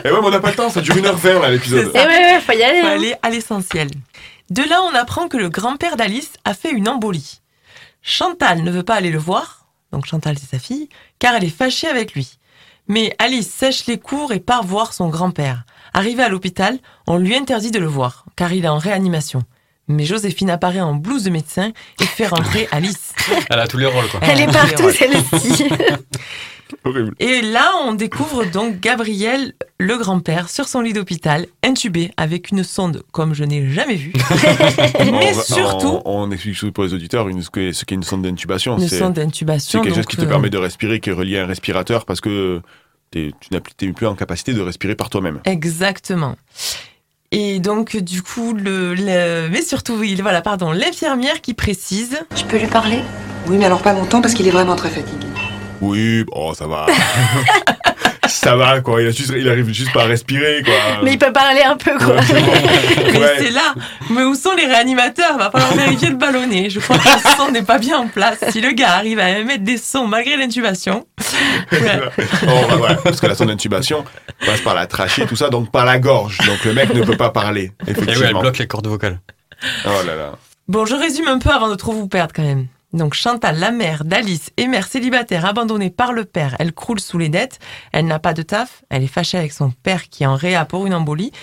[0.04, 0.69] Et ouais, mais on n'a pas le temps.
[0.69, 1.91] Ça dure 1h20 là l'épisode.
[1.93, 2.82] Et ouais, ouais, faut y aller.
[2.82, 2.91] Faut hein.
[2.91, 3.88] aller à l'essentiel.
[4.50, 7.41] De là, on apprend que le grand-père d'Alice a fait une embolie.
[8.02, 11.50] Chantal ne veut pas aller le voir, donc Chantal c'est sa fille, car elle est
[11.50, 12.38] fâchée avec lui.
[12.88, 15.65] Mais Alice sèche les cours et part voir son grand-père.
[15.93, 19.43] Arrivé à l'hôpital, on lui interdit de le voir, car il est en réanimation.
[19.89, 21.71] Mais Joséphine apparaît en blouse de médecin
[22.02, 23.13] et fait rentrer Alice.
[23.50, 24.19] Elle a tous les rôles, quoi.
[24.23, 25.65] Elle est partout, celle-ci.
[26.84, 27.13] Horrible.
[27.19, 32.63] Et là, on découvre donc Gabriel, le grand-père, sur son lit d'hôpital, intubé avec une
[32.63, 34.13] sonde comme je n'ai jamais vu.
[34.99, 38.23] Mais On va- surtout, on, on explique pour les auditeurs une, ce qu'est une sonde
[38.23, 38.77] d'intubation.
[38.77, 39.82] une C'est sonde c'est d'intubation.
[39.82, 42.21] quelque chose qui te euh, permet de respirer, qui est relié à un respirateur parce
[42.21, 42.62] que
[43.12, 45.39] tu n'as plus, t'es plus en capacité de respirer par toi-même.
[45.45, 46.36] Exactement.
[47.32, 52.17] Et donc, du coup, le, le- mais surtout, il, voilà, pardon, l'infirmière qui précise.
[52.36, 52.99] Je peux lui parler?
[53.47, 55.25] Oui, mais alors pas longtemps parce qu'il est vraiment très fatigué.
[55.81, 56.87] Oui, bon, ça va.
[58.27, 59.01] ça va, quoi.
[59.01, 60.73] Il, a juste, il arrive juste pas à respirer, quoi.
[61.03, 62.15] Mais il peut parler un peu, quoi.
[62.33, 63.35] Mais Ouais.
[63.39, 63.73] c'est là.
[64.09, 65.37] Mais où sont les réanimateurs?
[65.37, 66.69] Va falloir vérifier le ballonnet.
[66.69, 68.37] Je crois que le son n'est pas bien en place.
[68.49, 71.05] Si le gars arrive à émettre des sons malgré l'intubation.
[71.71, 71.79] ouais.
[72.49, 74.03] Oh, bah, voilà, parce que la sonde d'intubation
[74.45, 76.37] passe par la trachée, tout ça, donc par la gorge.
[76.45, 78.41] Donc le mec ne peut pas parler, Et oui, elle effectivement.
[78.41, 79.19] bloque les cordes vocales.
[79.85, 80.31] Oh là là.
[80.67, 82.67] Bon, je résume un peu avant de trop vous perdre quand même.
[82.93, 87.17] Donc Chantal, la mère d'Alice et mère célibataire abandonnée par le père, elle croule sous
[87.17, 87.60] les dettes,
[87.91, 90.63] elle n'a pas de taf, elle est fâchée avec son père qui est en réa
[90.63, 91.34] pour une embolie,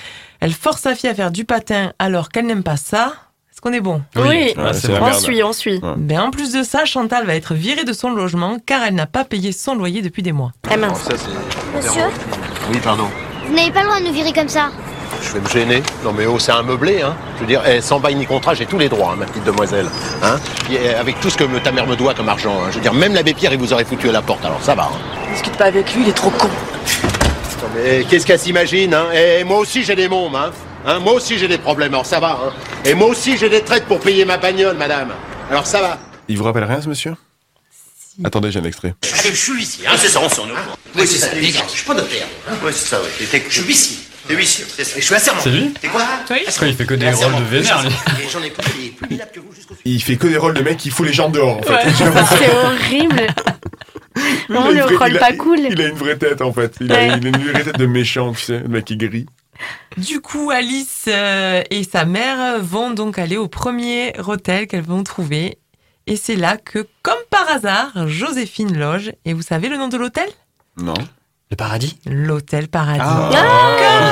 [0.40, 3.12] elle force sa fille à faire du patin alors qu'elle n'aime pas ça.
[3.52, 4.02] Est-ce qu'on est bon?
[4.16, 5.20] Oui, c'est on merde.
[5.20, 5.80] suit, on suit.
[5.96, 9.06] Ben, en plus de ça, Chantal va être virée de son logement car elle n'a
[9.06, 10.52] pas payé son loyer depuis des mois.
[10.72, 11.08] Eh mince.
[11.76, 12.04] Monsieur
[12.72, 13.06] Oui, pardon.
[13.46, 14.70] Vous n'avez pas le droit de nous virer comme ça.
[15.26, 15.82] Je vais me gêner.
[16.04, 17.16] Non mais oh, c'est un meublé, hein.
[17.36, 19.44] Je veux dire, eh, sans bail ni contrat, j'ai tous les droits, hein, ma petite
[19.44, 19.86] demoiselle.
[20.22, 20.38] Hein.
[20.70, 22.66] Eh, avec tout ce que me- ta mère me doit comme argent, hein.
[22.70, 24.74] Je veux dire, même l'abbé Pierre, il vous aurait foutu à la porte, alors ça
[24.74, 24.84] va.
[24.84, 25.30] Hein.
[25.32, 26.46] Discute pas avec lui, il est trop con.
[26.48, 30.50] Non, mais qu'est-ce qu'elle s'imagine, hein Eh, moi aussi j'ai des mômes, hein.
[30.86, 32.52] Hein, Moi aussi j'ai des problèmes, alors ça va, hein.
[32.84, 35.12] Et moi aussi j'ai des traites pour payer ma bagnole, madame.
[35.50, 35.98] Alors ça va.
[36.28, 37.14] Il vous rappelle rien, ce monsieur?
[38.22, 38.94] Attendez, j'ai un extrait.
[39.02, 40.56] Je suis huissier, hein, c'est ça, on s'en occupe.
[40.94, 42.26] Oui, c'est ça, je suis pas notaire.
[42.62, 43.26] Oui, c'est ça, oui.
[43.48, 43.96] Je suis huissier.
[44.28, 44.98] C'est ça.
[44.98, 45.50] Et je suis assermenté.
[45.50, 46.38] C'est lui T'es quoi Oui.
[46.46, 47.90] Pourquoi il fait que des rôles de vénère, lui
[48.24, 50.36] Et j'en ai plus, il est plus minable que vous jusqu'au Il fait que des
[50.36, 51.72] rôles de mec qui fout les gens dehors, en fait.
[51.72, 51.92] Ouais.
[52.38, 53.26] C'est horrible.
[54.48, 55.58] Non, le rôle pas cool.
[55.58, 56.76] Il a une vraie tête, en fait.
[56.80, 57.06] Il, a, Ouais.
[57.20, 59.26] il a une vraie tête de méchant, tu sais, le mec qui gris.
[59.96, 65.02] Du coup, Alice euh, et sa mère vont donc aller au premier hôtel qu'elles vont
[65.02, 65.58] trouver.
[66.06, 69.12] Et c'est là que, comme par hasard, Joséphine loge.
[69.24, 70.28] Et vous savez le nom de l'hôtel?
[70.76, 70.94] Non.
[71.50, 73.00] Le paradis L'hôtel Paradis.
[73.02, 73.30] Ah.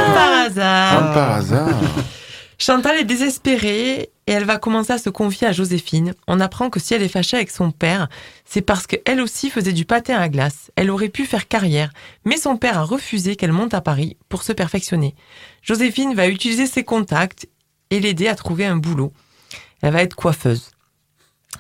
[0.05, 0.99] Comme par hasard.
[0.99, 1.81] Comme par hasard.
[2.59, 6.14] Chantal est désespérée et elle va commencer à se confier à Joséphine.
[6.29, 8.09] On apprend que si elle est fâchée avec son père,
[8.45, 10.71] c'est parce qu'elle aussi faisait du patin à glace.
[10.77, 11.90] Elle aurait pu faire carrière,
[12.25, 15.16] mais son père a refusé qu'elle monte à Paris pour se perfectionner.
[15.62, 17.49] Joséphine va utiliser ses contacts
[17.90, 19.12] et l'aider à trouver un boulot.
[19.81, 20.71] Elle va être coiffeuse.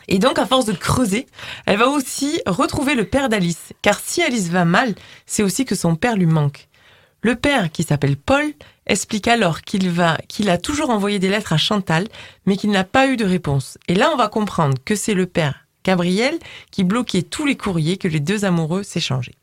[0.08, 1.26] Et donc, à force de creuser,
[1.66, 3.72] elle va aussi retrouver le père d'Alice.
[3.82, 4.94] Car si Alice va mal,
[5.26, 6.68] c'est aussi que son père lui manque.
[7.22, 8.52] Le père, qui s'appelle Paul,
[8.86, 12.08] explique alors qu'il va, qu'il a toujours envoyé des lettres à Chantal,
[12.46, 13.78] mais qu'il n'a pas eu de réponse.
[13.86, 16.38] Et là, on va comprendre que c'est le père, Gabriel,
[16.72, 19.36] qui bloquait tous les courriers que les deux amoureux s'échangeaient.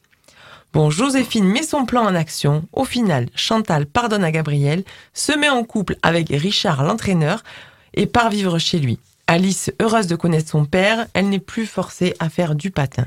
[0.73, 2.67] Bon, Joséphine met son plan en action.
[2.73, 7.43] Au final, Chantal pardonne à Gabriel, se met en couple avec Richard l'entraîneur
[7.95, 8.99] et part vivre chez lui.
[9.33, 13.05] Alice, heureuse de connaître son père, elle n'est plus forcée à faire du patin.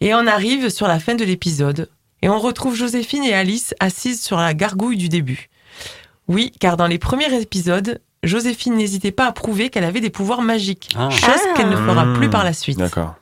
[0.00, 1.90] Et on arrive sur la fin de l'épisode
[2.22, 5.50] et on retrouve Joséphine et Alice assises sur la gargouille du début.
[6.28, 10.40] Oui, car dans les premiers épisodes, Joséphine n'hésitait pas à prouver qu'elle avait des pouvoirs
[10.40, 11.10] magiques, Ah.
[11.10, 12.14] chose qu'elle ne fera Mmh.
[12.16, 12.78] plus par la suite.
[12.78, 13.14] D'accord.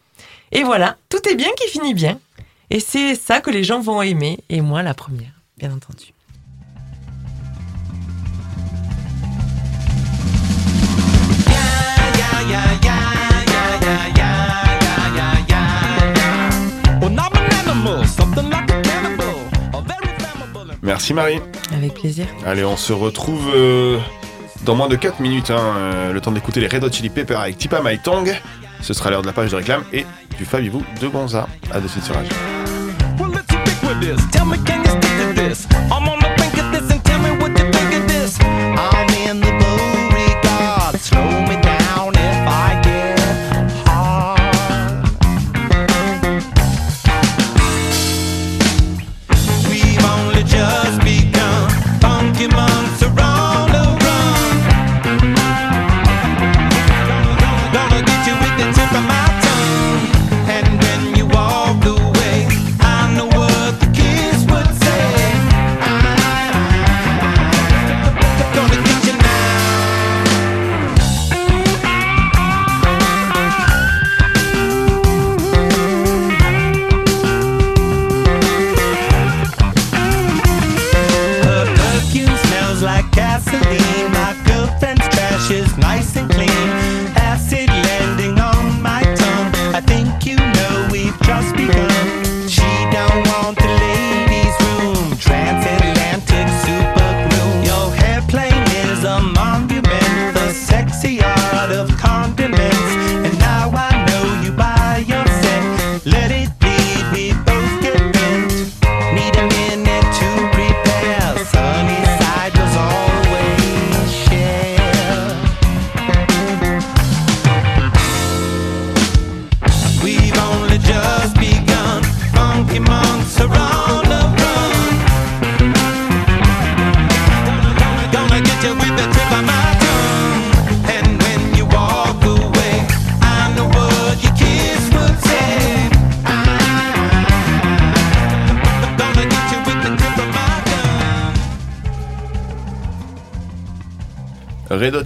[0.53, 2.21] Et voilà, tout est bien qui finit bien.
[2.71, 6.13] Et c'est ça que les gens vont aimer, et moi la première, bien entendu.
[20.83, 21.41] Merci Marie.
[21.75, 22.27] Avec plaisir.
[22.47, 23.99] Allez, on se retrouve euh,
[24.65, 25.51] dans moins de 4 minutes.
[25.51, 28.35] hein, euh, le temps d'écouter les Red Hot Chili Peppers avec Tipa My Tongue.
[28.83, 30.07] Ce sera l'heure de la page de réclame et
[30.39, 31.49] du Fabivou de Gonza.
[31.73, 32.15] À de suite sur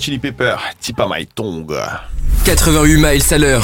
[0.01, 1.77] Hot Chili Pepper, Tipa My Tongue.
[2.47, 3.63] 88 miles à l'heure.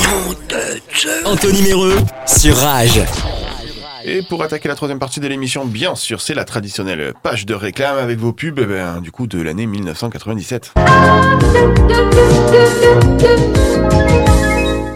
[1.24, 1.96] Anthony Méreux
[2.26, 3.00] sur Rage.
[4.04, 7.54] Et pour attaquer la troisième partie de l'émission, bien sûr, c'est la traditionnelle page de
[7.54, 10.74] réclame avec vos pubs, eh ben, du coup, de l'année 1997.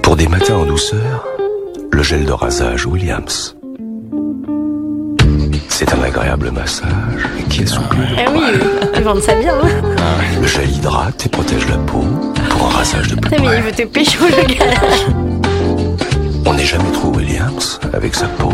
[0.02, 1.26] Pour des matins en douceur,
[1.90, 3.56] le gel de rasage Williams.
[5.82, 6.90] C'est un agréable massage
[7.48, 8.60] qui assouplit le Ah oui,
[8.96, 9.54] ils vendent ça bien.
[9.54, 10.02] hein.
[10.38, 12.04] Le gel hydrate et protège la peau
[12.50, 14.64] pour un rasage de plus mais il veut te pécho le gars.
[16.44, 18.50] On n'est jamais trop Williams avec sa peau.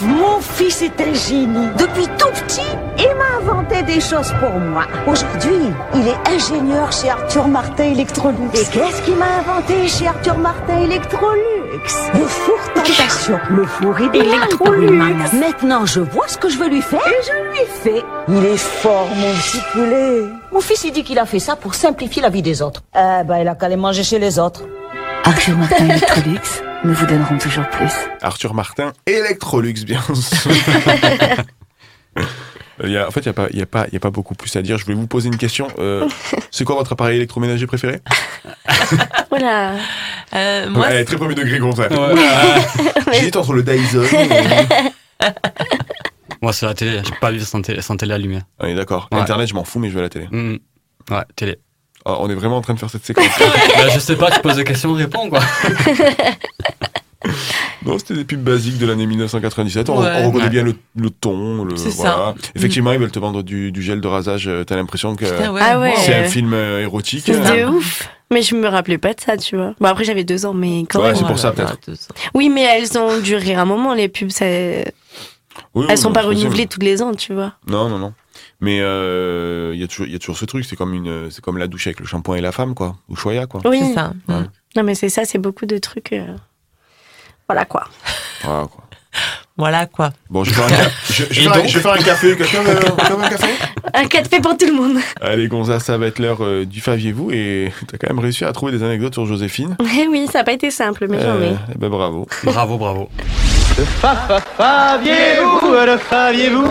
[0.00, 1.68] Mon fils est un génie.
[1.78, 2.60] Depuis tout petit,
[2.98, 4.86] il m'a inventé des choses pour moi.
[5.06, 8.50] Aujourd'hui, il est ingénieur chez Arthur Martin Electrolux.
[8.54, 11.61] Et qu'est-ce qu'il m'a inventé chez Arthur Martin Electrolux?
[11.84, 13.40] Le four tentation.
[13.50, 13.98] Le four.
[15.34, 18.04] Maintenant, je vois ce que je veux lui faire et je lui fais.
[18.28, 20.22] Il est fort, mon petit poulet.
[20.52, 22.82] Mon fils, il dit qu'il a fait ça pour simplifier la vie des autres.
[22.94, 24.62] Eh ben, il a qu'à aller manger chez les autres.
[25.24, 26.40] Arthur Martin Electrolux,
[26.84, 27.92] nous vous donnerons toujours plus.
[28.22, 30.50] Arthur Martin, Electrolux, bien sûr.
[32.82, 33.96] Il y a- en fait, il n'y a, pas- il y a, pas- il y
[33.96, 34.78] a pas beaucoup plus à dire.
[34.78, 35.68] Je voulais vous poser une question.
[35.78, 36.08] Euh,
[36.50, 38.00] c'est quoi votre appareil électroménager préféré?
[39.30, 39.72] Voilà.
[40.34, 41.88] Euh, moi, Elle est très premier degré, Gonza.
[41.90, 43.12] Ouais.
[43.12, 45.26] J'hésite entre le Dyson et...
[46.42, 47.00] Moi, c'est la télé.
[47.04, 48.40] Je peux pas vivre sans télé, sans télé allumée.
[48.58, 49.08] On est d'accord.
[49.12, 49.18] Ouais.
[49.20, 50.26] Internet, je m'en fous, mais je veux la télé.
[50.30, 50.56] Mm.
[51.10, 51.58] Ouais, télé.
[52.04, 53.24] Oh, on est vraiment en train de faire cette séquence.
[53.38, 55.40] Bah, je sais pas, tu poses des questions, réponds quoi.
[57.84, 59.88] Non, c'était des pubs basiques de l'année 1997.
[59.90, 60.08] On, Ouais.
[60.22, 60.50] on reconnaît Ouais.
[60.50, 61.64] bien le, le ton.
[61.64, 61.90] Le, voilà.
[61.90, 62.34] ça.
[62.54, 64.46] Effectivement, ils veulent te vendre du, du gel de rasage.
[64.48, 65.60] euh, T'as l'impression que ouais.
[65.60, 65.94] Ah ouais.
[65.98, 67.22] c'est un film euh, érotique.
[67.26, 68.08] C'est Euh, de ouf.
[68.30, 69.74] Mais je me rappelais pas de ça, tu vois.
[69.78, 71.16] Bon, après, j'avais deux ans, mais quand Ouais, même.
[71.16, 71.90] c'est pour ça, peut-être.
[72.34, 74.30] Oui, mais elles ont duré un moment, les pubs.
[74.30, 74.46] Ça...
[74.46, 74.84] oui,
[75.74, 77.52] oui, Elles sont non, pas renouvelées tous les ans, tu vois.
[77.68, 78.14] Non, non, non.
[78.60, 80.64] Mais euh, il y, a toujours- il y a toujours ce truc.
[80.64, 82.96] C'est comme, une, c'est comme la douche avec le shampoing et la femme, quoi.
[83.10, 83.60] Ou Choya, quoi.
[83.64, 83.80] Oui.
[83.82, 84.12] C'est ça.
[84.28, 84.34] Ouais.
[84.36, 84.48] Mm.
[84.76, 86.12] Non, mais c'est ça, c'est beaucoup de trucs.
[86.14, 86.34] euh,
[87.52, 87.84] Voilà quoi.
[88.42, 88.84] Voilà, quoi.
[89.58, 90.10] Voilà quoi.
[90.30, 92.34] Bon, je vais faire un, je, faire un- donc je vais faire un café.
[92.34, 92.76] Quelqu'un veut
[93.24, 93.46] un café?
[93.92, 94.96] Un café pour tout le monde.
[95.20, 98.52] Allez, Gonza, ça va être l'heure euh, du Faviez-vous et t'as quand même réussi à
[98.52, 99.76] trouver des anecdotes sur Joséphine.
[99.82, 101.48] Eh oui, ça n'a pas été simple, mais j'en ai.
[101.50, 102.26] Euh, eh ben, bravo.
[102.44, 103.10] Bravo, bravo.
[104.56, 106.68] Faviez-vous, le faviez-vous?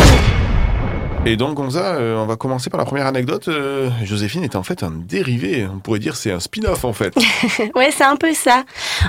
[1.24, 3.48] Et donc, Gonza, euh, on va commencer par la première anecdote.
[3.48, 5.68] Euh, Joséphine était en fait un dérivé.
[5.72, 7.14] On pourrait dire c'est un spin-off en fait.
[7.76, 8.64] ouais, c'est un peu ça.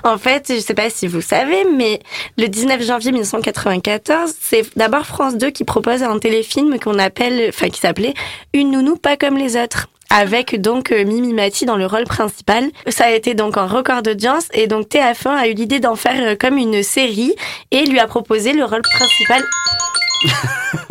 [0.04, 2.00] En fait, je sais pas si vous savez, mais
[2.36, 7.70] le 19 janvier 1994, c'est d'abord France 2 qui propose un téléfilm qu'on appelle, enfin,
[7.70, 8.12] qui s'appelait
[8.52, 9.88] Une nounou pas comme les autres.
[10.14, 12.64] Avec donc euh, Mimi Mati dans le rôle principal.
[12.86, 16.22] Ça a été donc un record d'audience et donc TF1 a eu l'idée d'en faire
[16.22, 17.34] euh, comme une série
[17.70, 19.42] et lui a proposé le rôle principal.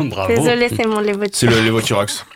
[0.00, 0.34] Bravo.
[0.34, 2.26] Désolée, c'est mon les C'est le, les Voiturox.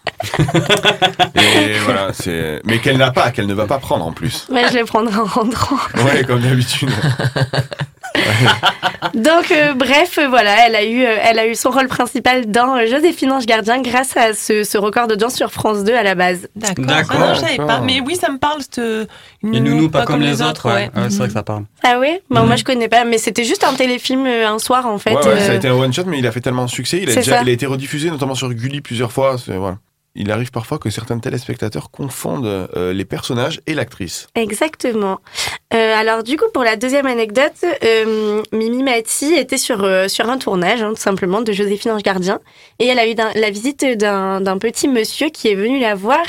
[1.34, 2.60] et voilà, c'est.
[2.64, 4.46] Mais qu'elle n'a pas, qu'elle ne va pas prendre en plus.
[4.48, 5.76] Ouais, je vais prendre en rentrant.
[6.04, 6.90] Ouais, comme d'habitude.
[9.14, 12.46] Donc euh, bref, euh, voilà, elle a eu, euh, elle a eu son rôle principal
[12.50, 16.02] dans euh, Joséphine Ange Gardien grâce à ce, ce record d'audience sur France 2 à
[16.02, 16.48] la base.
[16.56, 16.84] D'accord.
[17.10, 17.80] Ah non, je savais pas.
[17.80, 18.80] Mais oui, ça me parle, cette.
[19.42, 20.90] Une Et nounou, pas, comme, les autres, ouais.
[20.94, 21.02] ouais.
[21.02, 21.64] Ouais, c'est vrai que ça parle.
[21.82, 22.22] Ah ouais?
[22.30, 22.46] Bon, Mhm.
[22.46, 25.10] moi je connais pas, mais c'était juste un téléfilm euh, un soir en fait.
[25.14, 26.98] ouais, ouais, ça a euh, été un one-shot, mais il a fait tellement de succès.
[27.02, 27.42] Il a, C'est déjà, ça.
[27.42, 29.36] il a été rediffusé, notamment sur Gulli plusieurs fois.
[29.38, 29.76] c'est- Voilà.
[30.18, 34.28] Il arrive parfois que certains téléspectateurs confondent euh, les personnages et l'actrice.
[34.34, 35.20] Exactement.
[35.74, 37.52] Euh, alors du coup, pour la deuxième anecdote,
[37.84, 42.40] euh, Mimi Mati était sur, sur un tournage, hein, tout simplement, de Joséphine Ange Gardien.
[42.78, 46.24] Et elle a eu la visite d'un petit monsieur qui est venu la voir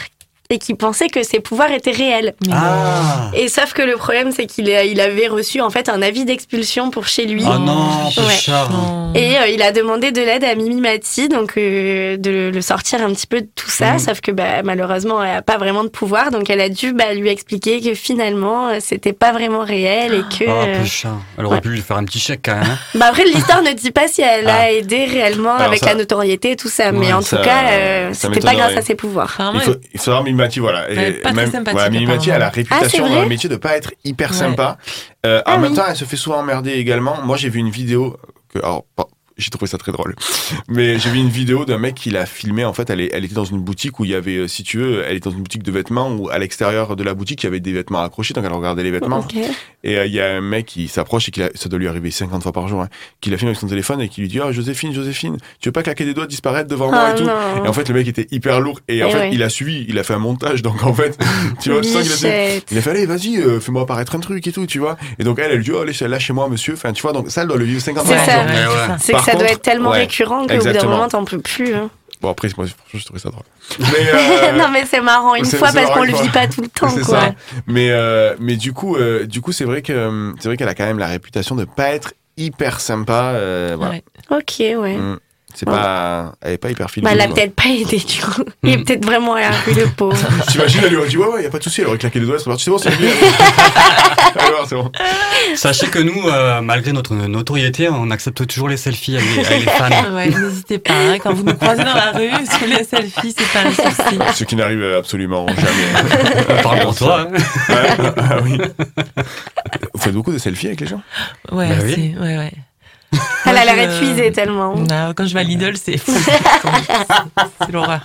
[0.49, 2.33] et qui pensait que ses pouvoirs étaient réels.
[2.51, 6.25] Ah Et sauf que le problème, c'est qu'il il avait reçu en fait un avis
[6.25, 7.43] d'expulsion pour chez lui.
[7.45, 7.87] Oh non,
[8.17, 9.19] Ouais.
[9.19, 13.01] Et euh, il a demandé de l'aide à Mimi Mati, donc euh, de le sortir
[13.01, 13.99] un petit peu de tout ça, Mhm.
[13.99, 17.13] sauf que bah, malheureusement elle a pas vraiment de pouvoir, donc elle a dû bah,
[17.13, 20.45] lui expliquer que finalement euh, c'était pas vraiment réel et que.
[20.47, 20.83] Oh, euh.
[21.37, 21.61] Elle aurait ouais.
[21.61, 22.63] pu lui faire un petit chèque quand même.
[22.63, 22.77] hein.
[22.95, 24.71] Bah après l'histoire ne dit pas si elle a Ah.
[24.71, 27.69] aidé réellement Alors avec ça- la notoriété et tout ça, mais en ça- tout cas
[27.71, 29.37] euh, c'était pas grâce à ses pouvoirs.
[29.53, 30.89] Il faut, il Mimi Mati, voilà.
[30.89, 33.55] Est pas très Mimi Mati, elle a la réputation Ah, c'est dans le métier de
[33.57, 34.35] pas être hyper Ouais.
[34.37, 34.77] sympa.
[35.25, 37.21] Euh, Ah en même temps, elle se fait souvent emmerder également.
[37.23, 38.17] Moi, j'ai vu une vidéo
[38.53, 38.85] que, alors,
[39.37, 40.15] j'ai trouvé ça très drôle.
[40.67, 42.65] Mais j'ai vu une vidéo d'un mec qui l'a filmé.
[42.65, 44.63] En fait, elle, est- elle était dans une boutique où il y avait, euh, si
[44.63, 47.43] tu veux, elle était dans une boutique de vêtements où à l'extérieur de la boutique,
[47.43, 48.33] il y avait des vêtements accrochés.
[48.33, 49.25] Donc, elle regardait les vêtements.
[49.83, 51.87] Et euh, il y a un mec qui s'approche et qui a- ça doit lui
[51.87, 52.89] arriver 50 fois par jour, hein,
[53.21, 55.73] qui la filme avec son téléphone et qui lui dit Oh Joséphine, Joséphine, tu veux
[55.73, 57.65] pas claquer des doigts, disparaître devant moi Ah et tout non.
[57.65, 59.29] Et en fait, le mec était hyper lourd et en Eh fait, ouais.
[59.33, 60.61] il a suivi, il a fait un montage.
[60.61, 61.17] Donc en fait,
[61.61, 64.15] tu vois, tu sens qu'il a dit- il a fait Allez, vas-y, euh, fais-moi apparaître
[64.15, 64.97] un truc et tout, tu vois.
[65.19, 66.73] Et donc elle, elle lui dit Oh, allez, lâchez-moi, monsieur.
[66.73, 68.73] Enfin, tu vois, donc ça, elle doit le vivre 50 C'est fois par jour.
[68.73, 71.73] Ouais, Par ça doit être tellement ouais, récurrent qu'au bout d'un moment t'en peux plus.
[71.75, 71.89] hein.
[72.19, 73.43] Bon, après, moi, franchement, je trouvais ça drôle.
[73.79, 76.67] Mais, euh, non mais c'est marrant une fois parce qu'on le vit pas tout le
[76.79, 77.03] temps quoi.
[77.03, 77.31] ça.
[77.67, 80.73] Mais, euh, mais du coup, euh, du coup, c'est vrai que c'est vrai qu'elle a
[80.73, 83.33] quand même la réputation de pas être hyper sympa.
[83.35, 83.93] euh, voilà.
[83.93, 84.03] Ouais.
[84.31, 84.97] Ok ouais.
[84.97, 85.19] Mm.
[85.59, 85.73] C'est Ouais.
[85.73, 87.03] pas, elle est pas hyper filée.
[87.03, 88.43] Bah, elle a peut-être pas aidé du coup.
[88.63, 90.15] Il est peut-être vraiment à la rue le pauvre.
[90.47, 92.19] T'imagines, elle lui aurait dit ouais, ouais, y a pas de souci, elle aurait claqué
[92.19, 93.09] les doigts, elle serait partie, c'est bon, c'est bien.
[94.39, 94.91] Alors, c'est bon.
[95.55, 99.65] Sachez que nous, euh, malgré notre notoriété, on accepte toujours les selfies avec les, avec
[99.65, 100.13] les fans.
[100.13, 100.93] Ouais, n'hésitez pas.
[100.93, 104.19] hein, quand vous nous croisez dans la rue, sur les selfies, c'est pas un souci.
[104.35, 106.61] Ce qui n'arrive absolument jamais.
[106.61, 107.21] Parle pour toi.
[107.31, 107.73] hein.
[107.73, 108.57] Ouais, ah oui.
[109.93, 111.01] Vous faites beaucoup de selfies avec les gens?
[111.51, 111.93] Ouais, Bah oui.
[112.15, 112.51] c'est- ouais, ouais.
[113.45, 114.75] Elle a l'air épuisée tellement.
[114.75, 116.11] Non, quand je vais à Lidl, c'est fou.
[117.61, 118.01] c'est l'horreur.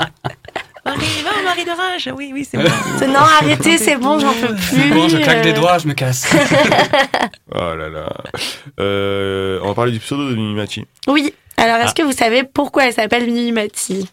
[0.84, 2.10] Marie, va, Marie de rage.
[2.16, 2.70] Oui, oui, c'est moi.
[3.06, 4.90] Non, arrêtez, c'est bon, j'en peux plus.
[4.92, 6.26] Bon, je claque des doigts, je me casse.
[7.54, 8.08] Oh là là.
[8.80, 10.86] Euh, on va parler du pseudo de Mimimati.
[11.06, 11.34] Oui.
[11.58, 11.94] Alors, est-ce Ah.
[11.98, 14.08] que vous savez pourquoi elle s'appelle Mimi Mati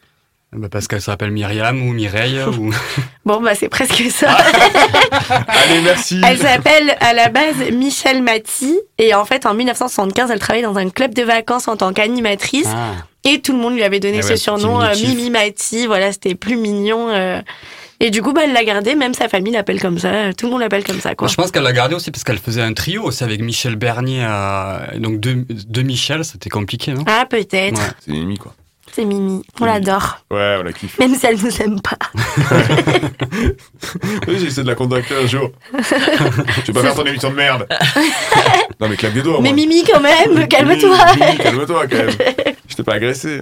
[0.52, 2.74] Bah, parce qu'elle s'appelle Myriam ou Mireille ou...
[3.26, 4.32] Bon, bah, c'est presque ça.
[5.48, 6.20] Allez, merci.
[6.26, 8.80] Elle s'appelle à la base Michel Mati.
[8.98, 12.68] Et en fait, en 1975, elle travaillait dans un club de vacances en tant qu'animatrice.
[12.68, 12.94] Ah.
[13.26, 14.94] Et tout le monde lui avait donné Eh ce ouais, surnom, euh.
[14.96, 15.86] Mimi Mati.
[15.86, 17.10] Voilà, c'était plus mignon.
[17.10, 17.42] euh.
[18.00, 18.96] Et du coup, bah, elle l'a gardé.
[18.96, 20.34] Même sa famille l'appelle comme ça.
[20.34, 21.28] Tout le monde l'appelle comme ça, quoi.
[21.28, 24.26] Je pense qu'elle l'a gardé aussi parce qu'elle faisait un trio aussi avec Michel Bernier.
[24.28, 27.04] euh, donc deux, deux Michel, c'était compliqué, non?
[27.06, 27.78] Ah, peut-être.
[27.80, 27.88] Ouais.
[28.00, 28.56] C'est Mimi, quoi.
[28.94, 29.44] C'est Mimi.
[29.60, 30.20] On l'adore.
[30.32, 30.98] Ouais, on la kiffe.
[31.00, 31.98] Même si elle nous aime pas.
[34.28, 35.52] Oui, j'ai essayé de la contacter un jour.
[36.66, 37.68] Tu vas pas faire ton émission de merde.
[38.80, 39.40] Non, mais claque des doigts.
[39.42, 39.56] Mais moi.
[39.56, 40.98] Mimi, quand même, calme-toi.
[41.16, 42.10] Mimi, Calme-toi, quand même.
[42.68, 43.42] Je t'ai pas agressé.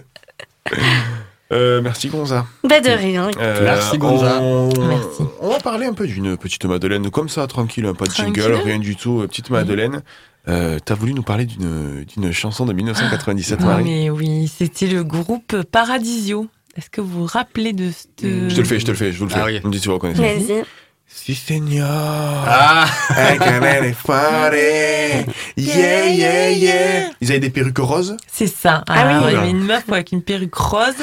[1.54, 2.46] Euh, merci, Gonza.
[2.64, 3.30] Bah, de rien.
[3.40, 4.40] Euh, Merci, Gonza.
[4.42, 4.70] On...
[4.88, 5.24] Merci.
[5.40, 8.54] on va parler un peu d'une petite Madeleine, comme ça, tranquille, un pas de jingle,
[8.66, 10.02] rien du tout, euh, petite Madeleine.
[10.48, 14.88] Euh, T'as voulu nous parler d'une d'une chanson de 1997, Ah, Marie mais oui, c'était
[14.88, 16.48] le groupe Paradisio.
[16.78, 18.50] Est-ce que vous vous rappelez de ce.
[18.50, 19.40] Je te le fais, je te le fais, je vous le fais.
[19.42, 19.60] Ah oui.
[19.64, 20.22] On me dit si vous reconnaissez.
[20.22, 20.64] Vas-y.
[21.10, 21.88] Si, señor.
[21.90, 22.86] Ah.
[25.58, 27.10] Yeah, yeah, yeah.
[27.22, 28.84] Ils avaient des perruques roses C'est ça.
[28.88, 29.00] Ah oui.
[29.00, 30.94] Alors, Il y avait une meuf avec une perruque rose.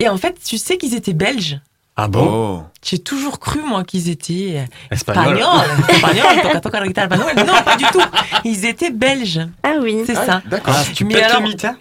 [0.00, 1.60] Et en fait, tu sais qu'ils étaient belges.
[1.96, 5.38] Ah bon J'ai toujours cru, moi, qu'ils étaient Espagnol.
[5.38, 5.68] espagnols.
[5.90, 6.92] Espagnols.
[7.46, 8.00] Non, pas du tout.
[8.44, 9.40] Ils étaient belges.
[9.62, 10.02] Ah oui.
[10.06, 10.40] C'est ça.
[10.46, 10.74] D'accord.
[10.76, 11.76] Ah, tu Mais pètes alors- le mythe, hein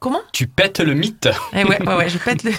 [0.00, 1.28] Comment Tu pètes le mythe.
[1.52, 2.52] Eh ouais, ouais, ouais, je pète le.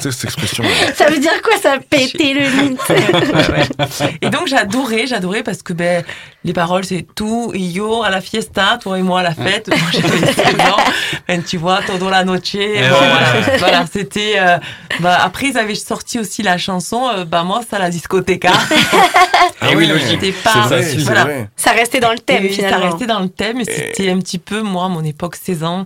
[0.00, 0.64] C'est cette expression.
[0.96, 6.04] Ça veut dire quoi ça péter le mythe Et donc j'adorais, j'adorais parce que ben
[6.44, 9.68] les paroles c'est tout et yo à la fiesta, toi et moi à la fête.
[9.68, 10.76] Moi j'avais 16 ans,
[11.26, 12.52] ben, tu vois, todo la noche.
[12.54, 12.88] Bon, ouais.
[12.90, 14.34] voilà, voilà, c'était.
[14.38, 14.58] euh,
[15.00, 18.44] bah, après ils avaient sorti aussi la chanson, euh, bah moi ça la discothèque.
[19.60, 20.08] Ah oui, logique.
[20.20, 20.68] C'était pas.
[20.82, 21.26] C'est voilà.
[21.56, 22.78] Ça restait dans le thème Et finalement.
[22.78, 25.84] Ça restait dans le thème et c'était un petit peu moi mon époque 16 ans.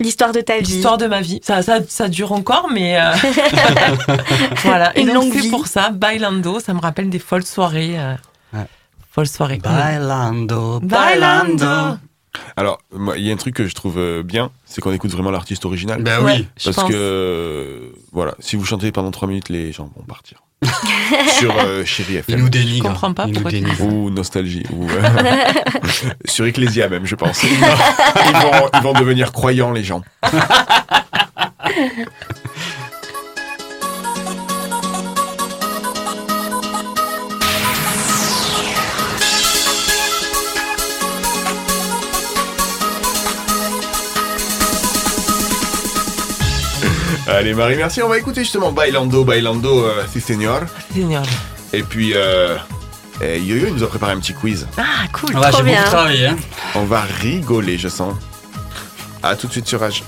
[0.00, 0.64] L'histoire de ta vie.
[0.74, 1.40] L'histoire de ma vie.
[1.42, 3.10] Ça, ça, ça dure encore, mais euh,
[4.62, 4.96] voilà.
[4.96, 5.50] Et donc longue c'est vie.
[5.50, 7.96] pour ça, Bailando, ça me rappelle des folles soirées.
[7.98, 8.14] euh,
[9.10, 9.58] Folles soirées.
[9.58, 11.98] Bailando, Bailando.
[12.56, 12.78] Alors,
[13.16, 15.64] il y a un truc que je trouve euh, bien, c'est qu'on écoute vraiment l'artiste
[15.64, 16.02] original.
[16.02, 16.46] Ben oui.
[16.56, 16.88] je Parce pense.
[16.90, 20.38] que, euh, voilà, si vous chantez pendant 3 minutes, les gens vont partir.
[21.38, 22.38] Sur euh, Chéri Il FM.
[22.40, 22.88] nous Je dénigre.
[22.88, 23.86] comprends pas Il nous pourquoi.
[23.86, 24.64] Ou Nostalgie.
[24.72, 25.02] Ou, euh,
[26.26, 27.42] sur Ecclesia même, je pense.
[27.44, 30.02] Ils vont, ils vont devenir croyants, les gens.
[47.28, 48.02] Allez Marie, merci.
[48.02, 50.62] On va écouter justement Bailando, Bailando, euh, si señor.
[51.72, 52.56] Et puis, euh,
[53.20, 54.66] eh, Yo-Yo il nous a préparé un petit quiz.
[54.78, 55.36] Ah, cool.
[55.36, 55.78] Ah, Trop j'ai bien.
[55.80, 56.26] beaucoup travaillé.
[56.28, 56.36] Hein.
[56.74, 58.14] On va rigoler, je sens.
[59.22, 60.02] À tout de suite sur Rage.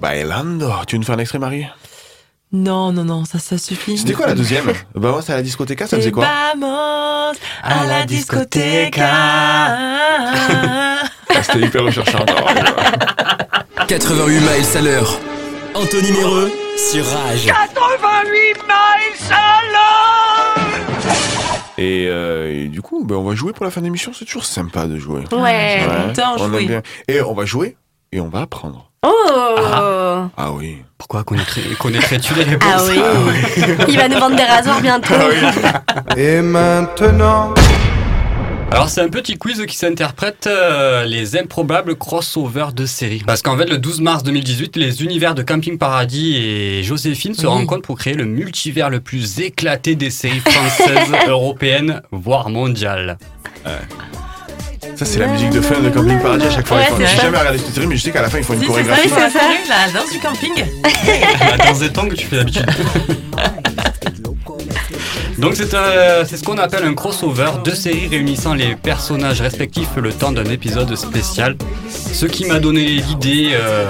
[0.00, 0.70] Bailando.
[0.86, 1.66] Tu veux nous faire un extrait, Marie?
[2.52, 3.98] Non, non, non, ça, ça suffit.
[3.98, 4.66] C'était quoi la deuxième?
[4.94, 6.26] Bah moi, c'est à la discothèque, ça faisait quoi?
[6.54, 8.98] Vamos à la discothèque.
[9.02, 9.76] Ah,
[11.42, 12.50] C'était hyper recherché encore.
[13.86, 15.18] 88 miles à l'heure.
[15.74, 17.44] Anthony Méreux sur Rage.
[17.46, 17.52] 88
[18.66, 20.66] miles à l'heure
[21.76, 24.12] Et, euh, et du coup, ben, on va jouer pour la fin d'émission.
[24.14, 25.24] C'est toujours sympa de jouer.
[25.32, 25.82] Ouais.
[26.14, 26.64] J'adore on aime jouer.
[26.66, 26.82] bien.
[27.08, 27.76] Et on va jouer
[28.12, 28.87] et on va apprendre.
[29.02, 30.78] Oh Ah oui.
[30.98, 33.62] Pourquoi connaîtrais- connaîtrais-tu les réponses Ah oui.
[33.88, 35.14] Il va nous vendre des rasoirs bientôt.
[36.16, 37.54] Et maintenant
[38.72, 43.22] Alors c'est un petit quiz qui s'interprète euh, les improbables crossovers de séries.
[43.26, 47.42] Parce qu'en fait le 12 mars 2018, les univers de Camping Paradis et Joséphine se
[47.42, 47.46] Oui.
[47.52, 53.16] rencontrent pour créer le multivers le plus éclaté des séries françaises, européennes, voire mondiales.
[54.98, 56.78] Ça, c'est la musique de fin de Camping Paradis à chaque fois.
[56.78, 58.62] Ouais, J'ai jamais regardé cette série, mais je sais qu'à la fin, ils font une
[58.62, 59.08] Si, c'est ça, chorégraphie.
[59.08, 59.44] oui, c'est ça.
[59.68, 60.52] La danse du camping.
[61.40, 62.66] La danse des tongs que tu fais d'habitude.
[65.38, 69.90] Donc c'est euh, c'est ce qu'on appelle un crossover, deux séries réunissant les personnages respectifs
[69.96, 71.54] le temps d'un épisode spécial.
[71.88, 73.84] Ce qui m'a donné l'idée, euh,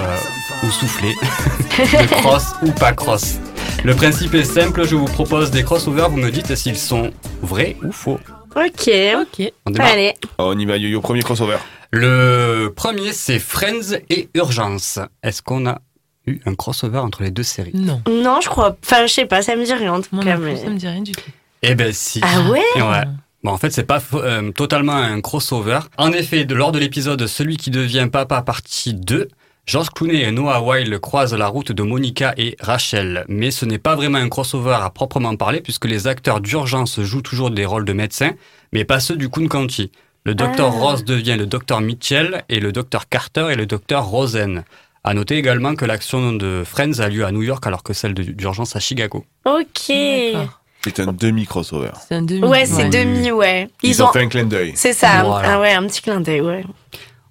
[0.61, 1.15] ou soufflé,
[1.79, 3.39] de cross ou pas cross.
[3.83, 7.09] Le principe est simple, je vous propose des crossovers, vous me dites s'ils sont
[7.41, 8.19] vrais ou faux.
[8.55, 8.89] Ok.
[9.21, 9.51] Ok.
[9.65, 9.91] On démarre.
[9.91, 10.13] Allez.
[10.37, 11.57] On y va, yo-yo, premier crossover.
[11.91, 14.99] Le premier c'est Friends et Urgence.
[15.23, 15.79] Est-ce qu'on a
[16.27, 17.71] eu un crossover entre les deux séries?
[17.73, 18.01] Non.
[18.09, 18.75] Non, je crois.
[18.83, 20.35] Enfin, je sais pas, ça me dit rien en tout Moi cas.
[20.35, 21.29] non plus, mais- ça me dit rien du tout.
[21.61, 22.21] Eh ben si.
[22.23, 22.61] Ah ouais?
[22.75, 23.03] Ouais.
[23.43, 25.79] Bon, en fait, c'est pas euh, totalement un crossover.
[25.97, 29.29] En effet, de, lors de l'épisode Celui qui devient papa partie 2,
[29.69, 33.23] George Clooney et Noah Weil croisent la route de Monica et Rachel.
[33.27, 37.21] Mais ce n'est pas vraiment un crossover à proprement parler, puisque les acteurs d'urgence jouent
[37.21, 38.31] toujours des rôles de médecins,
[38.73, 39.91] mais pas ceux du Coon County.
[40.23, 40.79] Le docteur Ah.
[40.79, 44.63] Ross devient le docteur Mitchell et le docteur Carter est le docteur Rosen.
[45.03, 48.15] À noter également que l'action de Friends a lieu à New York alors que celle
[48.15, 49.23] de- d'urgence à Chicago.
[49.45, 49.77] Ok.
[49.85, 51.91] C'est un demi-crossover.
[52.07, 52.43] C'est un demi.
[52.43, 53.69] Ouais, c'est demi, ouais.
[53.83, 54.71] Ils, ont fait un clin d'œil.
[54.75, 55.21] C'est ça.
[55.23, 55.53] Voilà.
[55.57, 56.65] Ah ouais, un petit clin d'œil, ouais.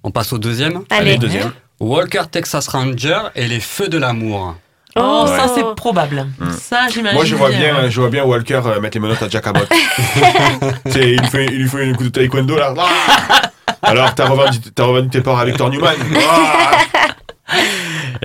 [0.04, 1.10] On passe au deuxième Allez.
[1.10, 1.52] Allez, deuxième.
[1.80, 4.56] Walker Texas Ranger et les feux de l'amour.
[4.96, 5.36] Oh, Ouais.
[5.36, 6.26] ça c'est probable.
[6.58, 7.14] Ça, j'imagine.
[7.16, 7.58] Moi, je vois bien.
[7.80, 9.68] bien, je vois bien Walker euh, mettre les menottes à Jack Abbott.
[10.86, 12.74] tu sais, il lui fait, il lui fait un coup de taekwondo là.
[12.78, 13.50] Ah
[13.82, 15.94] Alors, t'as revendu, t'as revendu tes parts à Victor Newman.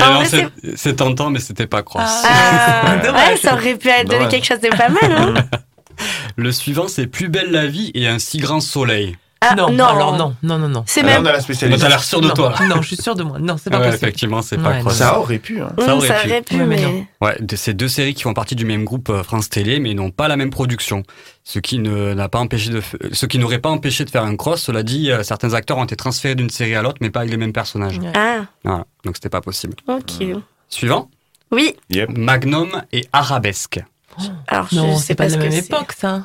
[0.02, 2.24] Ah Et c'est- c'est tentant, mais c'était pas cross.
[2.26, 3.30] Ah, Dommage.
[3.30, 4.30] ouais, ça aurait pu Dommage.
[4.30, 5.34] quelque chose de pas mal, hein.
[6.36, 9.16] Le suivant, c'est Plus belle la vie et un si grand soleil.
[9.52, 9.86] Ah, non, non.
[9.86, 10.84] alors non, non, non, non.
[10.88, 11.22] C'est même.
[11.24, 11.82] on a la Mais spécialiste.
[11.82, 12.54] T'as l'air sûr de non, toi.
[12.68, 13.40] Non, je suis sûre de moi.
[13.40, 14.04] Non, c'est pas Ouais, possible.
[14.06, 14.96] effectivement, c'est pas Ouais, cross.
[14.96, 15.62] Ça aurait pu.
[15.62, 15.70] Hein.
[15.80, 16.30] ça aurait ça pu.
[16.30, 17.06] aurait pu, Ouais, mais non.
[17.22, 19.94] Ouais, de ces deux séries qui font partie du même groupe euh, France Télé, mais
[19.94, 21.04] n'ont pas la même production.
[21.44, 24.24] Ce qui ne- n'a pas empêché de, f- ce qui n'aurait pas empêché de faire
[24.24, 24.62] un cross.
[24.62, 27.32] Cela dit, euh, certains acteurs ont été transférés d'une série à l'autre, mais pas avec
[27.32, 27.98] les mêmes personnages.
[28.00, 28.12] Ouais.
[28.16, 28.86] Ah, Voilà.
[29.04, 29.76] Donc c'était pas possible.
[29.88, 30.24] ok.
[30.70, 31.10] Suivant.
[31.52, 31.76] Oui.
[31.90, 32.10] Yep.
[32.18, 33.80] Magnum et Arabesque.
[34.48, 35.66] Alors, je Non, c'est pas de ce la même c'est.
[35.66, 36.22] époque, ça.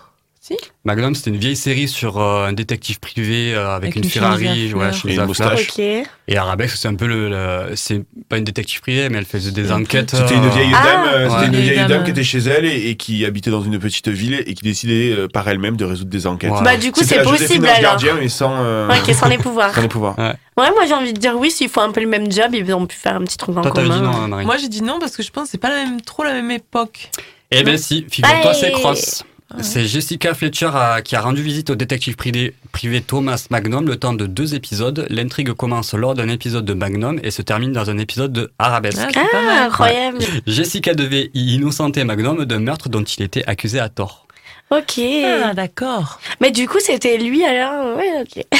[0.48, 4.04] Si Magnum, c'était une vieille série sur euh, un détective privé euh, avec, Avec une
[4.04, 5.68] une Ferrari, ouais, Et une moustache.
[5.78, 9.50] Et Arabesque, c'est un peu le, le- c'est pas une détective privée, mais elle faisait
[9.50, 10.10] des enquêtes.
[10.16, 10.82] C'était une euh, vieille Ah.
[10.84, 11.46] dame, c'était Ouais.
[11.46, 11.88] une Vieille dame.
[11.88, 14.62] dame qui était chez elle et, et qui habitait dans une petite ville et qui
[14.62, 16.48] décidait euh, par elle-même de résoudre des enquêtes.
[16.50, 16.64] Voilà.
[16.64, 17.82] Bah, du coup, c'est possible alors.
[17.82, 18.96] Gardien, mais sans, euh, Ouais,
[19.28, 19.74] les pouvoirs.
[19.74, 20.16] sans les pouvoirs.
[20.58, 22.74] Ouais, moi j'ai envie de dire oui, s'ils font un peu le même job, ils
[22.74, 23.94] ont pu faire un petit truc en commun.
[23.96, 24.44] dit non, hein, Marie.
[24.44, 26.32] Moi, j'ai dit non parce que je pense que c'est pas la même, trop la
[26.32, 27.10] même époque.
[27.52, 29.22] Eh ben si, figure-toi, c'est Cross.
[29.62, 30.70] C'est Jessica Fletcher
[31.04, 35.06] qui a rendu visite au détective privé, privé Thomas Magnum le temps de deux épisodes.
[35.08, 38.98] L'intrigue commence lors d'un épisode de Magnum et se termine dans un épisode de Arabesque.
[39.16, 40.18] Ah, Ah, incroyable.
[40.46, 44.27] Jessica devait y innocenter Magnum d'un meurtre dont il était accusé à tort.
[44.70, 45.00] Ok.
[45.44, 46.20] Ah, d'accord.
[46.40, 47.96] Mais du coup, c'était lui alors.
[47.96, 48.44] Ouais, ok.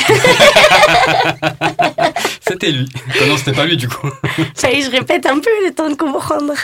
[2.41, 2.89] C'était lui.
[3.21, 4.09] Oh non, c'était pas lui du coup.
[4.55, 6.55] Ça y est, je répète un peu le temps de comprendre.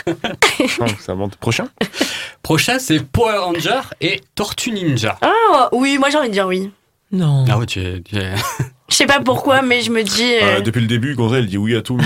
[0.99, 1.35] Ça monte.
[1.35, 1.67] Prochain?
[2.41, 5.17] Prochain, c'est Power Ranger et Tortue Ninja.
[5.21, 6.71] Ah, oui, moi j'ai envie de dire oui.
[7.11, 7.45] Non.
[7.49, 8.01] Ah ouais, tu es...
[8.01, 8.33] tu es-
[8.89, 10.33] Je sais pas pourquoi, mais je me dis.
[10.35, 11.97] euh, Euh, Depuis le début, Gonzalo, elle dit oui à tout.
[11.97, 12.05] mais.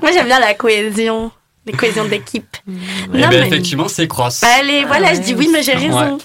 [0.00, 1.30] Moi j'aime bien la cohésion.
[1.66, 2.56] La cohésion d'équipe.
[2.68, 4.42] Eh Non, ben, mais- effectivement, c'est Cross.
[4.44, 5.88] Allez, voilà, je dis oui, mais j'ai Ouais.
[5.88, 6.18] raison.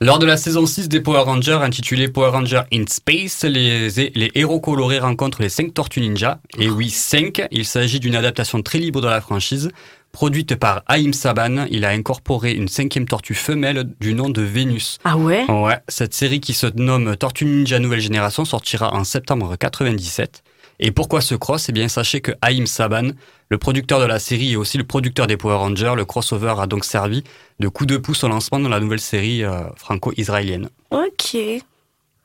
[0.00, 4.30] Lors de la saison 6 des Power Rangers, intitulée Power Rangers in Space, les, les
[4.34, 6.40] héros colorés rencontrent les 5 Tortues Ninja.
[6.58, 9.70] Et oui, 5, il s'agit d'une adaptation très libre de la franchise.
[10.12, 14.98] Produite par Haïm Saban, il a incorporé une cinquième tortue femelle du nom de Vénus.
[15.04, 15.44] Ah ouais?
[15.50, 20.42] Ouais, cette série qui se nomme Tortue Ninja Nouvelle Génération sortira en septembre 97.
[20.80, 21.68] Et pourquoi ce cross?
[21.68, 23.10] Eh bien, sachez que Haïm Saban,
[23.48, 26.66] le producteur de la série et aussi le producteur des Power Rangers, le crossover a
[26.66, 27.24] donc servi
[27.60, 30.68] de coup de pouce au lancement de la nouvelle série euh, franco-israélienne.
[30.90, 31.36] Ok.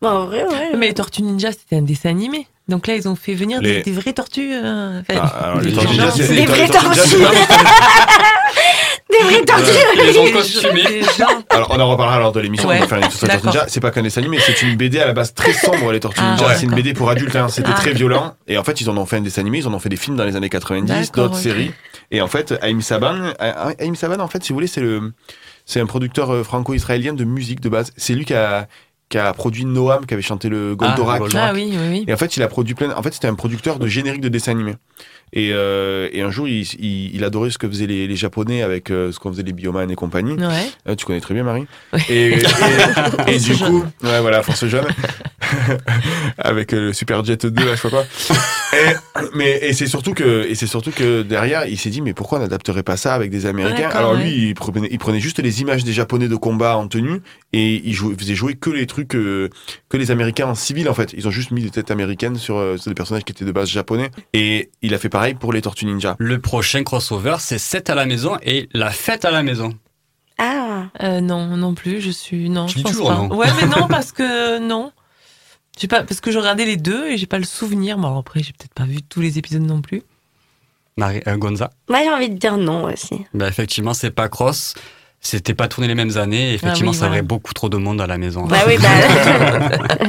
[0.02, 0.76] Bon, en vrai, ouais.
[0.78, 2.47] Mais les Tortues Ninja, c'était un dessin animé.
[2.70, 4.51] Donc là, ils ont fait venir Les- des, des vraies tortues.
[4.53, 7.20] euh, enfin, Ah, alors, des Tortues gens- Des vraies Tortues tortues.
[9.45, 9.70] tordues.
[9.95, 11.01] Ils les ont costumés.
[11.49, 12.70] Alors, on en reparlera lors de l'émission.
[12.70, 13.57] Ouais, Tortues.
[13.67, 16.22] C'est pas qu'un dessin animé, c'est une BD à la base très sombre, les Tortues
[16.24, 16.47] Ah, Ninja.
[16.47, 16.76] ouais, c'est une.
[16.76, 17.47] BD pour adultes, hein.
[17.49, 17.78] c'était Ah.
[17.78, 18.36] très violent.
[18.47, 19.97] Et en fait, ils en ont fait un dessin animé, ils en ont fait des
[19.97, 21.72] films dans les années 90, D'accord, d'autres séries.
[22.11, 25.11] Et en fait, Haïm Saban, euh, Haïm Saban, en fait, si vous voulez, c'est le,
[25.65, 27.91] c'est un producteur euh, franco-israélien de musique de base.
[27.97, 28.67] C'est lui qui a,
[29.10, 31.24] qui a produit Noam, qui avait chanté le Goldorak.
[31.36, 32.05] Ah oui, oui, oui.
[32.07, 32.95] Et en fait, il a produit plein.
[32.95, 34.76] En fait, c'était un producteur de générique de dessins animés.
[35.34, 38.61] Et, euh, et un jour, il, il, il adorait ce que faisaient les, les Japonais
[38.61, 40.34] avec euh, ce qu'on faisait les Bioman et compagnie.
[40.34, 40.71] Ouais.
[40.88, 41.65] Euh, tu connais très bien, Marie.
[42.09, 42.39] Et, et,
[43.27, 44.88] et du coup, ouais, voilà, Force Jeune.
[46.38, 48.05] avec le Superjet 2, là, je sais pas
[49.34, 52.38] mais, et c'est surtout que, et c'est surtout que derrière, il s'est dit, mais pourquoi
[52.38, 53.89] on n'adapterait pas ça avec des Américains?
[53.89, 57.21] Alors lui, il prenait, il prenait juste les images des Japonais de combat en tenue
[57.51, 59.49] et il, jouait, faisait jouer que les trucs, que
[59.93, 61.13] les Américains en civil, en fait.
[61.17, 63.69] Ils ont juste mis des têtes américaines sur, sur des personnages qui étaient de base
[63.69, 64.11] japonais.
[64.34, 66.15] Et il a fait pareil pour les Tortues Ninja.
[66.17, 69.74] Le prochain crossover, c'est 7 à la maison et la fête à la maison.
[70.38, 70.84] Ah.
[71.03, 72.49] Euh, non, non plus, je suis.
[72.49, 73.15] Non, Tu je dis pense toujours pas.
[73.15, 73.36] non.
[73.36, 74.93] Ouais, mais non, parce que non.
[75.78, 77.97] J'ai pas, parce que je regardais les deux et j'ai pas le souvenir.
[77.97, 80.03] Bon, alors après, j'ai peut-être pas vu tous les épisodes non plus.
[80.95, 81.70] Marie, euh, Gonza?
[81.89, 83.26] Moi, j'ai envie de dire non aussi.
[83.34, 84.74] bah, Effectivement, c'est pas cross.
[85.20, 86.51] C'était pas tourné les mêmes années.
[86.51, 87.15] Et effectivement, Ah oui, ça voilà.
[87.15, 88.45] aurait beaucoup trop de monde à la maison.
[88.45, 90.07] Bah oui, bah.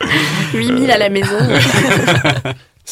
[0.54, 1.36] 8000 à la maison.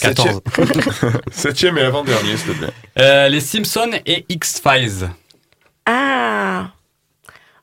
[0.00, 0.40] 14.
[1.32, 2.70] Septième et avant-dernier, s'il te plaît.
[2.98, 5.08] Euh, les Simpsons et X-Files.
[5.86, 6.68] Ah.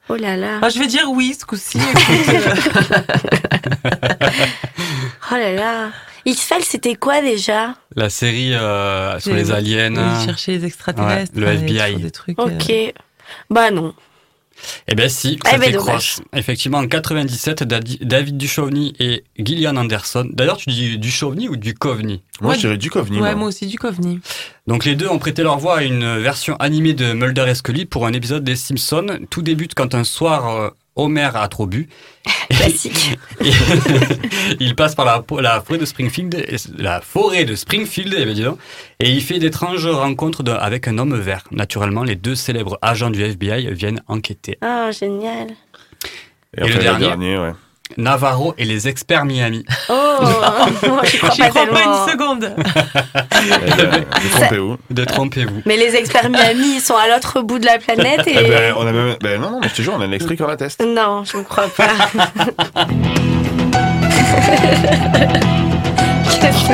[0.10, 0.60] Oh là là.
[0.62, 1.78] Ah, je vais dire oui ce coup-ci.
[5.32, 5.90] Oh là là.
[6.26, 7.76] X-Files, c'était quoi déjà?
[7.96, 9.94] La série euh, sur les aliens.
[9.96, 11.32] oui, chercher les extraterrestres.
[11.36, 11.92] Ouais, le FBI.
[11.92, 12.70] sur Des trucs, Ok.
[12.70, 12.92] euh,
[13.50, 13.94] Bah non.
[14.88, 16.22] Eh ben si, Eh ça ben, fait.
[16.38, 20.28] Effectivement, en 97, Dadi- David Duchovny et Gillian Anderson.
[20.32, 22.22] D'ailleurs, tu dis Duchovny ou Duchovny?
[22.42, 23.18] Moi, Ouais, je dirais Duchovny.
[23.18, 23.36] Ouais, moi.
[23.36, 24.20] moi aussi, du Covni.
[24.68, 27.86] Donc les deux ont prêté leur voix à une version animée de Mulder et Scully
[27.86, 29.20] pour un épisode des Simpsons.
[29.30, 30.70] Tout débute quand un soir, euh,
[31.02, 31.88] Homer a trop bu.
[32.50, 33.18] Classique.
[34.60, 39.10] Il passe par la, la forêt de Springfield, et- la forêt de Springfield, eh et
[39.10, 41.44] il fait d'étranges rencontres de- avec un homme vert.
[41.52, 44.58] Naturellement, les deux célèbres agents du FBI viennent enquêter.
[44.64, 45.48] Oh, génial.
[46.58, 47.54] Et, Et le dernier ouais.
[47.98, 49.66] Navarro et les experts Miami.
[49.90, 49.94] Oh,
[51.04, 52.56] j'y crois pas crois pas une seconde.
[53.44, 54.78] Eh ben, Détrompez-vous.
[54.92, 55.62] Détrompez-vous.
[55.66, 58.36] Mais les experts Miami, ils sont à l'autre bout de la planète et...
[58.40, 59.16] Eh ben, on a même...
[59.20, 60.84] ben, non, non, mais je te jure, on a un extrait qu'on atteste.
[60.86, 61.88] Non, je ne crois pas.
[66.40, 66.74] Qu'est-ce que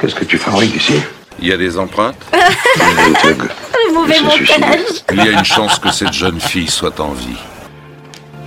[0.00, 1.02] Qu'est-ce que tu fabriques ici?
[1.40, 5.04] Il y a des empreintes Le mauvais montage.
[5.12, 7.38] Il y a une chance que cette jeune fille soit en vie.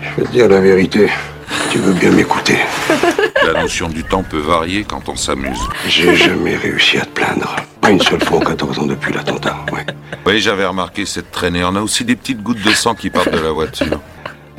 [0.02, 1.10] Je vais te dire la vérité.
[1.72, 2.58] Tu veux bien m'écouter.
[3.46, 5.60] La notion du temps peut varier quand on s'amuse.
[5.88, 7.56] J'ai jamais réussi à te plaindre.
[7.82, 9.58] Pas une seule fois en 14 ans depuis l'attentat.
[9.72, 9.86] Ouais.
[10.26, 11.64] Oui, j'avais remarqué cette traînée.
[11.64, 14.00] On a aussi des petites gouttes de sang qui partent de la voiture.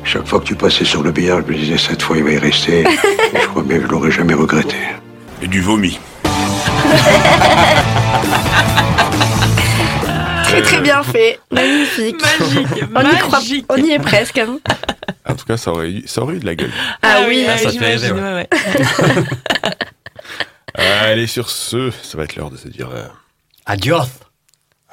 [0.03, 2.31] Chaque fois que tu passais sur le billard, je me disais cette fois il va
[2.31, 2.83] y rester.
[3.33, 4.75] Je crois bien que je l'aurais jamais regretté.
[5.41, 5.99] Et du vomi.
[10.51, 11.39] Très très bien fait.
[11.51, 12.21] Magnifique.
[12.21, 13.65] Magique, On y, croit, magique.
[13.69, 14.37] on y est presque.
[14.37, 14.59] hein.
[15.27, 16.71] En tout cas, ça aurait eu, ça aurait eu de la gueule.
[17.01, 18.47] Ah oui, Ah, ça fait j'imagine, rêver, ouais.
[18.49, 19.15] ouais,
[19.63, 19.75] ouais.
[20.75, 22.89] Allez, sur ce, ça va être l'heure de se dire...
[22.93, 23.05] euh,
[23.65, 23.97] Adios.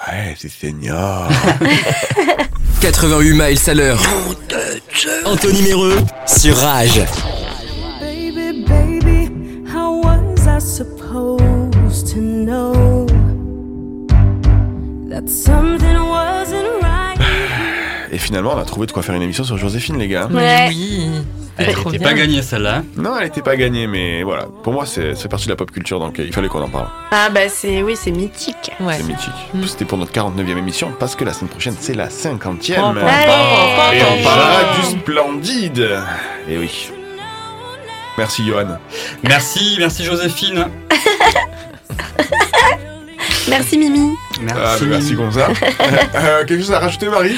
[0.06, 1.28] Ouais, c'est Seigneur.
[2.80, 4.00] 88 miles à l'heure.
[5.24, 7.00] Anthony Méreux sur Rage.
[8.00, 9.30] Baby, baby,
[9.72, 12.97] how was I supposed to know?
[18.10, 20.28] Et finalement, on a trouvé de quoi faire une émission sur Joséphine, les gars.
[20.30, 20.66] Mais Ouais.
[20.68, 21.06] oui.
[21.60, 22.08] Elle n'était bien.
[22.08, 22.84] pas gagnée celle-là.
[22.96, 24.44] Non, elle n'était pas gagnée, mais voilà.
[24.62, 26.86] Pour moi, c'est partie de la pop culture, donc euh, il fallait qu'on en parle.
[27.10, 28.70] Ah bah c'est oui, c'est mythique.
[28.78, 28.94] Ouais.
[28.96, 29.32] C'est mythique.
[29.66, 32.76] C'était pour notre 49e émission, parce que la semaine prochaine, c'est la 50e.
[32.76, 34.80] Pom, pom, Et pom, on pom, parlera pom.
[34.80, 35.98] du splendide.
[36.48, 36.90] Et oui.
[38.16, 38.78] Merci, Johan.
[39.24, 40.64] Merci, merci Joséphine.
[43.48, 44.12] Merci Mimi.
[44.42, 44.60] Merci.
[44.64, 45.48] Ah, mais merci, Gonza.
[46.14, 47.36] Euh, quelque chose à rajouter, Marie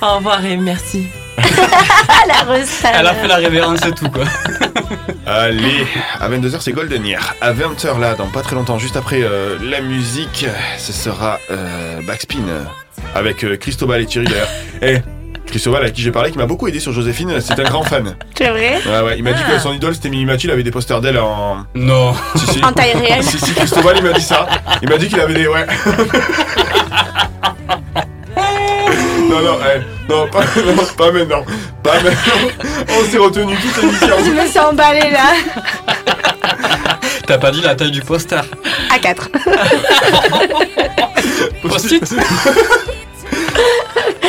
[0.00, 1.06] Au revoir et merci.
[1.38, 2.92] La recette.
[2.94, 4.24] Elle a fait la révérence et tout quoi.
[5.26, 5.86] Allez,
[6.20, 7.34] à 22h, c'est Golden Year.
[7.40, 10.46] À 20h, là, dans pas très longtemps, juste après euh, la musique,
[10.78, 12.62] ce sera euh, Backspin euh,
[13.14, 14.48] avec euh, Cristobal et Thierry d'ailleurs.
[14.82, 14.98] Eh,
[15.52, 18.16] Cristobal, à qui j'ai parlé, qui m'a beaucoup aidé sur Joséphine, c'est un grand fan.
[18.38, 19.52] C'est vrai Ouais, ouais, il m'a dit Ah.
[19.52, 21.58] que son idole c'était Mimi Mathieu, il avait des posters d'elle en.
[21.74, 22.14] Non.
[22.36, 22.64] Si, si.
[22.64, 23.22] En taille réelle.
[23.22, 24.46] Si, si, Cristobal, il m'a dit ça.
[24.80, 25.46] Il m'a dit qu'il avait des.
[25.46, 25.66] Ouais.
[29.28, 29.80] non, non, eh,
[30.10, 31.44] non, pas, non, pas maintenant.
[31.82, 32.48] Pas maintenant.
[32.88, 34.16] On s'est retenu toute l'émission.
[34.24, 35.34] Je me suis emballée là.
[37.26, 38.40] t'as pas dit la taille du poster.
[38.90, 39.28] A4.
[41.68, 42.14] Post-it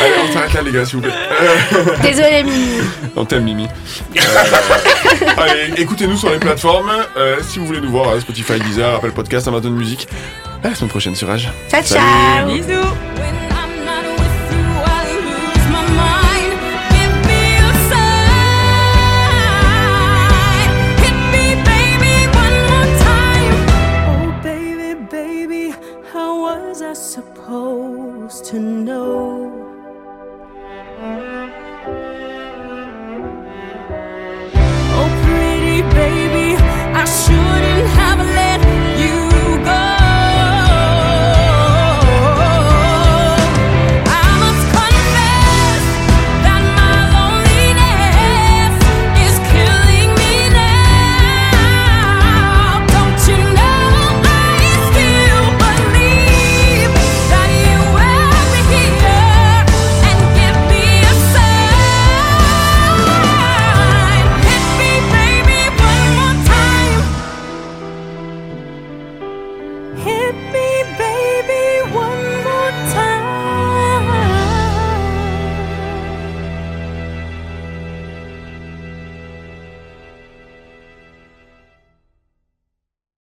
[0.04, 1.14] Allez, on s'arrête là, les gars, s'il vous plaît.
[1.14, 2.82] Euh, Désolé, Mimi.
[3.16, 3.68] On t'aime, Mimi.
[4.18, 4.20] Euh,
[5.38, 6.92] allez, écoutez-nous sur les plateformes.
[7.18, 10.08] Euh, si vous voulez nous voir, euh, Spotify, Deezer, Apple Podcast, Amazon Music.
[10.64, 11.50] À la semaine prochaine sur Rage.
[11.70, 12.02] Ciao, Salut.
[12.02, 12.48] ciao.
[12.48, 13.53] Bisous.